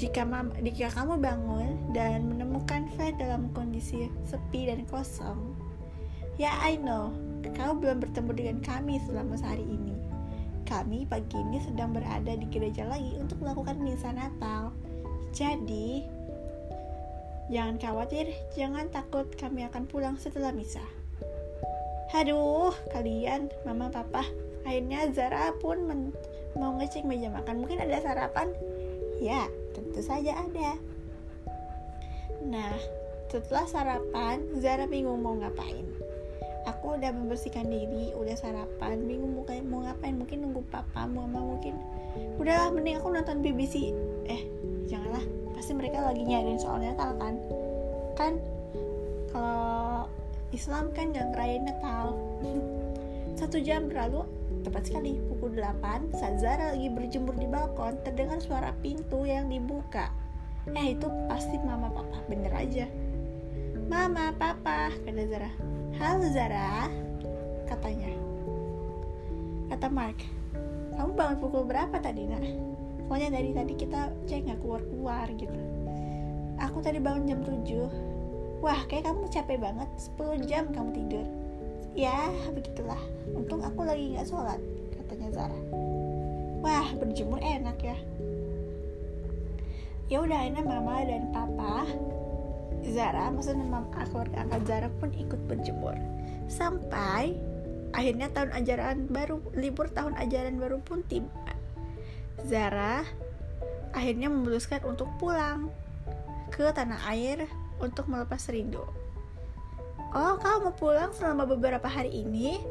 jika, 0.00 0.24
mama, 0.24 0.56
jika 0.64 0.88
kamu 0.96 1.20
bangun 1.20 1.92
dan 1.92 2.24
menemukan 2.24 2.88
flat 2.96 3.20
dalam 3.20 3.52
kondisi 3.52 4.08
sepi 4.24 4.72
dan 4.72 4.88
kosong, 4.88 5.52
ya 6.40 6.56
I 6.64 6.80
know, 6.80 7.12
kau 7.52 7.76
belum 7.76 8.00
bertemu 8.00 8.30
dengan 8.32 8.58
kami 8.64 8.96
selama 9.04 9.36
sehari 9.36 9.68
ini 9.68 9.96
kami 10.66 11.06
pagi 11.06 11.38
ini 11.38 11.62
sedang 11.62 11.94
berada 11.94 12.34
di 12.34 12.42
gereja 12.50 12.90
lagi 12.90 13.14
untuk 13.22 13.38
melakukan 13.38 13.78
misa 13.78 14.10
Natal. 14.10 14.74
Jadi, 15.30 16.02
jangan 17.52 17.76
khawatir, 17.78 18.32
jangan 18.54 18.90
takut 18.90 19.26
kami 19.38 19.66
akan 19.66 19.86
pulang 19.86 20.16
setelah 20.18 20.50
misa. 20.50 20.82
Aduh, 22.14 22.72
kalian, 22.94 23.50
mama, 23.66 23.90
papa, 23.90 24.24
akhirnya 24.66 25.10
Zara 25.14 25.54
pun 25.62 26.10
mau 26.58 26.74
ngecek 26.80 27.06
meja 27.06 27.30
makan. 27.30 27.62
Mungkin 27.62 27.78
ada 27.78 28.02
sarapan? 28.02 28.50
Ya 29.22 29.46
tentu 29.76 30.00
saja 30.00 30.32
ada. 30.32 30.76
Nah 32.42 32.74
setelah 33.28 33.66
sarapan 33.68 34.42
Zara 34.58 34.88
bingung 34.88 35.20
mau 35.20 35.36
ngapain. 35.36 35.84
Aku 36.66 36.98
udah 36.98 37.14
membersihkan 37.14 37.70
diri 37.70 38.10
udah 38.18 38.34
sarapan. 38.34 39.06
Bingung 39.06 39.38
mau, 39.38 39.46
mau 39.68 39.80
ngapain? 39.86 40.18
Mungkin 40.18 40.42
nunggu 40.42 40.66
papa 40.72 41.06
mama 41.06 41.38
mungkin. 41.38 41.78
Udahlah 42.40 42.72
mending 42.72 42.98
aku 42.98 43.12
nonton 43.12 43.44
BBC 43.44 43.92
eh 44.26 44.42
janganlah 44.88 45.22
pasti 45.56 45.72
mereka 45.72 46.04
lagi 46.04 46.20
nyariin 46.20 46.60
soal 46.60 46.84
Natal 46.84 47.16
kan? 47.16 47.34
Kan 48.12 48.32
kalau 49.32 50.04
Islam 50.52 50.92
kan 50.92 51.16
gak 51.16 51.32
ngerayain 51.32 51.64
Natal. 51.64 52.12
Satu 53.40 53.56
jam 53.60 53.88
berlalu 53.88 54.24
tepat 54.64 54.92
sekali 54.92 55.16
pukul 55.32 55.56
8 55.56 56.12
saat 56.16 56.36
Zara 56.40 56.76
lagi 56.76 56.88
berjemur 56.92 57.36
di 57.36 57.48
balkon 57.48 57.96
terdengar 58.04 58.40
suara 58.40 58.76
pintu 58.84 59.24
yang 59.24 59.48
dibuka. 59.48 60.12
Eh 60.76 60.92
itu 60.92 61.08
pasti 61.28 61.56
mama 61.64 61.88
papa 61.88 62.20
bener 62.28 62.52
aja. 62.52 62.84
Mama 63.88 64.32
papa 64.36 64.92
kata 65.04 65.24
Zara. 65.24 65.50
Halo 65.96 66.26
Zara 66.32 66.88
katanya. 67.64 68.12
Kata 69.72 69.88
Mark. 69.88 70.20
Kamu 70.96 71.12
bangun 71.12 71.36
pukul 71.40 71.64
berapa 71.68 71.96
tadi 72.00 72.24
nak 72.24 72.75
soalnya 73.06 73.38
dari 73.38 73.54
tadi 73.54 73.72
kita 73.78 74.10
cek 74.26 74.50
nggak 74.50 74.60
keluar 74.60 74.82
keluar 74.82 75.26
gitu. 75.38 75.60
Aku 76.58 76.82
tadi 76.82 76.98
bangun 76.98 77.24
jam 77.30 77.40
7 77.46 78.60
wah 78.60 78.80
kayak 78.90 79.06
kamu 79.06 79.30
capek 79.30 79.58
banget. 79.62 79.88
10 80.18 80.50
jam 80.50 80.64
kamu 80.74 80.90
tidur. 80.92 81.26
Ya 81.94 82.28
begitulah. 82.52 83.00
Untung 83.32 83.62
aku 83.62 83.86
lagi 83.86 84.18
nggak 84.18 84.26
sholat 84.26 84.60
katanya 84.98 85.28
Zara. 85.32 85.60
Wah 86.60 86.88
berjemur 86.98 87.38
enak 87.38 87.78
ya. 87.78 87.98
Ya 90.06 90.22
udah 90.22 90.38
akhirnya 90.38 90.62
mama 90.66 91.02
dan 91.02 91.30
papa 91.30 91.86
Zara 92.86 93.30
maksudnya 93.30 93.66
mama 93.66 93.86
keluarga 93.90 94.42
angkat 94.42 94.62
Zara 94.66 94.88
pun 94.98 95.10
ikut 95.14 95.40
berjemur. 95.46 95.94
Sampai 96.50 97.38
akhirnya 97.94 98.28
tahun 98.34 98.50
ajaran 98.52 99.08
baru 99.08 99.40
libur 99.54 99.88
tahun 99.94 100.18
ajaran 100.18 100.58
baru 100.58 100.82
pun 100.84 101.00
tiba 101.06 101.55
Zara 102.44 103.06
akhirnya 103.96 104.28
memutuskan 104.28 104.84
untuk 104.84 105.08
pulang 105.16 105.72
ke 106.52 106.68
tanah 106.68 107.00
air 107.08 107.48
untuk 107.80 108.04
melepas 108.10 108.44
rindu 108.52 108.84
Oh, 110.16 110.40
kamu 110.40 110.70
mau 110.70 110.72
pulang 110.72 111.12
selama 111.12 111.44
beberapa 111.44 111.84
hari 111.84 112.08
ini 112.08 112.62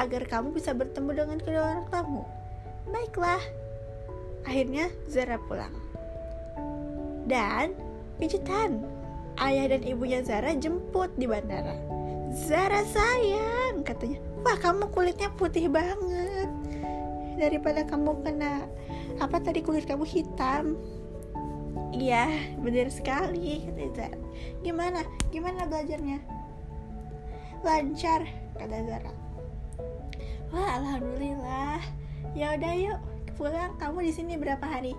agar 0.00 0.24
kamu 0.24 0.56
bisa 0.56 0.72
bertemu 0.72 1.10
dengan 1.12 1.38
kedua 1.42 1.64
orang 1.74 1.88
kamu. 1.92 2.22
Baiklah. 2.88 3.42
Akhirnya 4.48 4.88
Zara 5.04 5.36
pulang. 5.36 5.74
Dan 7.28 7.76
kejutan, 8.16 8.88
ayah 9.36 9.74
dan 9.74 9.84
ibunya 9.84 10.24
Zara 10.24 10.56
jemput 10.56 11.12
di 11.20 11.28
bandara. 11.28 11.76
Zara 12.32 12.80
sayang, 12.88 13.84
katanya. 13.84 14.24
Wah, 14.40 14.56
kamu 14.56 14.88
kulitnya 14.88 15.28
putih 15.36 15.68
banget. 15.68 16.48
Daripada 17.38 17.86
kamu 17.86 18.26
kena 18.26 18.66
apa 19.22 19.38
tadi 19.38 19.62
kulit 19.62 19.86
kamu 19.86 20.02
hitam. 20.02 20.74
Iya, 21.94 22.26
benar 22.60 22.90
sekali, 22.90 23.64
kata. 23.64 24.12
Gimana? 24.60 25.06
Gimana 25.30 25.64
belajarnya? 25.70 26.38
lancar 27.66 28.22
kata 28.54 28.78
Zara. 28.86 29.12
Wah 30.54 30.70
alhamdulillah. 30.80 31.80
Ya 32.34 32.54
udah 32.54 32.74
yuk. 32.74 33.00
Pulang. 33.36 33.74
Kamu 33.78 34.02
di 34.02 34.12
sini 34.14 34.34
berapa 34.38 34.62
hari? 34.62 34.94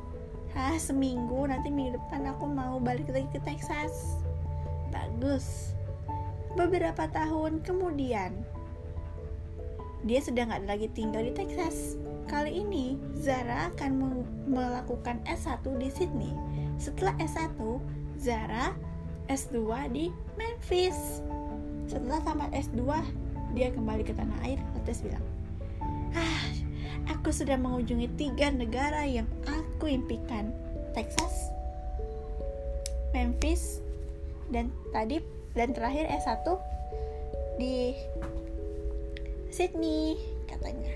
Ah 0.55 0.75
seminggu. 0.77 1.47
Nanti 1.47 1.71
minggu 1.71 1.97
depan 1.99 2.29
aku 2.29 2.45
mau 2.47 2.77
balik 2.79 3.09
lagi 3.11 3.27
ke 3.31 3.39
Texas. 3.43 4.21
Bagus. 4.93 5.73
Beberapa 6.57 7.05
tahun 7.09 7.61
kemudian 7.61 8.33
dia 9.99 10.19
sudah 10.23 10.47
nggak 10.47 10.63
lagi 10.63 10.87
tinggal 10.95 11.19
di 11.19 11.35
Texas 11.35 11.99
kali 12.29 12.61
ini 12.61 12.95
Zara 13.17 13.73
akan 13.73 14.21
melakukan 14.45 15.17
S1 15.25 15.65
di 15.81 15.89
Sydney 15.89 16.31
setelah 16.77 17.17
S1 17.17 17.57
Zara 18.21 18.77
S2 19.25 19.57
di 19.89 20.13
Memphis 20.37 21.25
setelah 21.89 22.21
tamat 22.21 22.53
S2, 22.53 22.85
dia 23.57 23.73
kembali 23.73 24.05
ke 24.05 24.13
tanah 24.13 24.37
air, 24.45 24.61
lantas 24.77 25.01
bilang, 25.01 25.25
Ah, 26.13 26.45
aku 27.09 27.33
sudah 27.33 27.57
mengunjungi 27.57 28.13
tiga 28.13 28.53
negara 28.53 29.09
yang 29.09 29.25
aku 29.49 29.89
impikan. 29.89 30.53
Texas, 30.93 31.49
Memphis, 33.13 33.81
dan 34.53 34.69
tadi 34.93 35.21
dan 35.57 35.73
terakhir 35.73 36.05
S1 36.13 36.45
di 37.57 37.97
Sydney 39.49 40.17
katanya. 40.45 40.93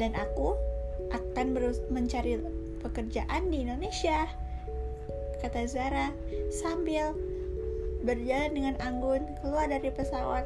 Dan 0.00 0.16
aku 0.16 0.56
akan 1.12 1.52
mencari 1.92 2.40
pekerjaan 2.80 3.52
di 3.52 3.68
Indonesia 3.68 4.24
kata 5.40 5.64
Zara 5.68 6.12
sambil 6.52 7.16
berjalan 8.04 8.52
dengan 8.56 8.74
anggun 8.80 9.24
keluar 9.40 9.68
dari 9.68 9.92
pesawat. 9.92 10.44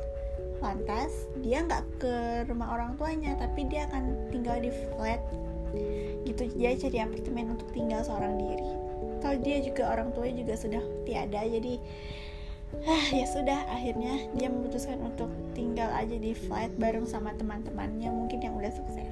Lantas, 0.63 1.11
dia 1.43 1.63
nggak 1.63 1.83
ke 2.03 2.15
rumah 2.51 2.75
orang 2.75 2.99
tuanya, 2.99 3.39
tapi 3.39 3.67
dia 3.67 3.87
akan 3.91 4.31
tinggal 4.31 4.59
di 4.59 4.71
flat. 4.71 5.21
Gitu, 6.27 6.51
dia 6.55 6.75
cari 6.79 6.99
apartemen 7.03 7.59
untuk 7.59 7.69
tinggal 7.75 8.03
seorang 8.07 8.39
diri. 8.39 8.71
Kalau 9.23 9.37
dia 9.43 9.59
juga 9.63 9.91
orang 9.91 10.15
tuanya 10.15 10.47
juga 10.47 10.55
sudah 10.59 10.83
tiada, 11.07 11.43
jadi 11.43 11.75
ah, 12.87 13.07
ya 13.15 13.27
sudah 13.27 13.61
akhirnya 13.71 14.31
dia 14.35 14.49
memutuskan 14.51 14.99
untuk 15.03 15.31
tinggal 15.55 15.91
aja 15.95 16.17
di 16.17 16.33
flat 16.35 16.71
bareng 16.79 17.07
sama 17.07 17.35
teman-temannya 17.39 18.11
mungkin 18.11 18.43
yang 18.43 18.55
udah 18.59 18.73
sukses. 18.73 19.04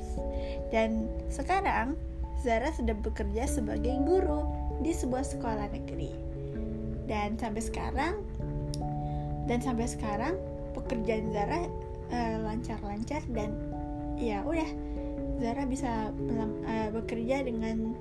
Dan 0.73 1.09
sekarang 1.29 1.95
Zara 2.43 2.75
sudah 2.75 2.99
bekerja 2.99 3.47
sebagai 3.47 3.95
guru 4.03 4.43
di 4.83 4.91
sebuah 4.91 5.23
sekolah 5.23 5.71
negeri 5.71 6.11
dan 7.07 7.39
sampai 7.39 7.63
sekarang 7.63 8.15
dan 9.47 9.59
sampai 9.63 9.87
sekarang 9.87 10.35
pekerjaan 10.75 11.31
Zara 11.31 11.67
uh, 12.11 12.37
lancar-lancar 12.43 13.23
dan 13.31 13.55
ya 14.19 14.43
udah 14.43 14.67
Zara 15.39 15.63
bisa 15.67 16.11
uh, 16.11 16.89
bekerja 16.91 17.47
dengan 17.47 17.95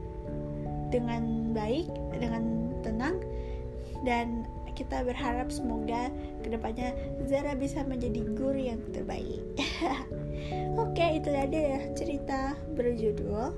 dengan 0.89 1.53
baik 1.53 1.85
dengan 2.17 2.73
tenang 2.81 3.21
dan 4.01 4.45
kita 4.73 5.05
berharap 5.05 5.53
semoga 5.53 6.09
ke 6.41 6.49
depannya 6.49 6.95
Zara 7.29 7.53
bisa 7.53 7.85
menjadi 7.85 8.25
guru 8.33 8.57
yang 8.57 8.81
terbaik. 8.89 9.43
Oke, 11.01 11.17
itu 11.17 11.33
tadi 11.33 11.57
ya 11.57 11.81
cerita 11.97 12.53
berjudul 12.77 13.57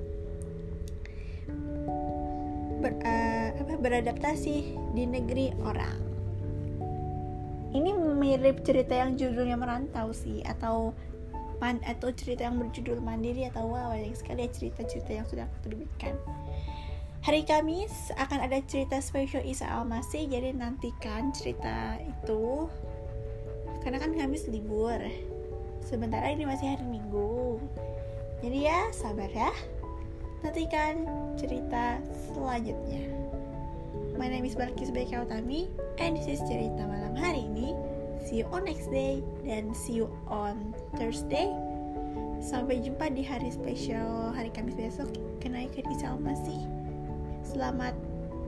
ber, 2.80 2.92
uh, 3.04 3.48
apa, 3.60 3.72
beradaptasi 3.84 4.72
di 4.96 5.04
negeri 5.04 5.52
orang. 5.60 6.00
Ini 7.68 7.92
mirip 8.16 8.64
cerita 8.64 8.96
yang 8.96 9.20
judulnya 9.20 9.60
merantau 9.60 10.16
sih 10.16 10.40
atau 10.40 10.96
man, 11.60 11.84
atau 11.84 12.16
cerita 12.16 12.48
yang 12.48 12.56
berjudul 12.56 13.04
mandiri 13.04 13.44
atau 13.52 13.68
wow 13.68 13.92
banyak 13.92 14.16
sekali 14.16 14.48
ya 14.48 14.48
cerita-cerita 14.48 15.12
yang 15.12 15.28
sudah 15.28 15.44
aku 15.44 15.68
terbitkan. 15.68 16.16
Hari 17.28 17.44
Kamis 17.44 18.08
akan 18.16 18.40
ada 18.40 18.56
cerita 18.64 19.04
spesial 19.04 19.44
Isa 19.44 19.68
Almasih 19.68 20.32
jadi 20.32 20.56
nantikan 20.56 21.28
cerita 21.36 22.00
itu 22.00 22.72
karena 23.84 24.00
kan 24.00 24.16
Kamis 24.16 24.48
libur. 24.48 24.96
Sementara 25.84 26.32
ini 26.32 26.48
masih 26.48 26.72
hari 26.72 26.84
Minggu. 26.88 27.60
Jadi 28.40 28.64
ya 28.64 28.88
sabar 28.88 29.28
ya 29.28 29.52
nantikan 30.40 31.04
cerita 31.36 32.00
selanjutnya. 32.32 33.12
My 34.16 34.28
name 34.28 34.48
is 34.48 34.56
Balkis 34.56 34.88
Beka 34.88 35.28
Utami 35.28 35.68
and 36.00 36.16
this 36.16 36.24
is 36.24 36.40
cerita 36.48 36.88
malam 36.88 37.12
hari 37.12 37.44
ini. 37.44 37.76
See 38.24 38.40
you 38.40 38.48
on 38.48 38.64
next 38.64 38.88
day 38.88 39.20
dan 39.44 39.76
see 39.76 40.00
you 40.00 40.08
on 40.24 40.72
Thursday. 40.96 41.52
Sampai 42.40 42.80
jumpa 42.80 43.12
di 43.12 43.20
hari 43.20 43.52
spesial 43.52 44.32
hari 44.32 44.48
Kamis 44.52 44.76
besok 44.76 45.12
kenaikan 45.44 45.84
Isa 45.92 46.16
Masih. 46.16 46.64
Selamat 47.44 47.92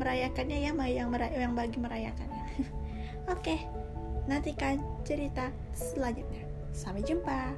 merayakannya 0.01 0.65
ya 0.65 0.73
yang 0.73 1.13
yang 1.37 1.53
bagi 1.53 1.77
merayakannya. 1.81 2.45
Oke, 3.33 3.41
okay, 3.45 3.59
nantikan 4.25 4.81
cerita 5.05 5.53
selanjutnya. 5.77 6.46
Sampai 6.77 7.01
jumpa. 7.09 7.57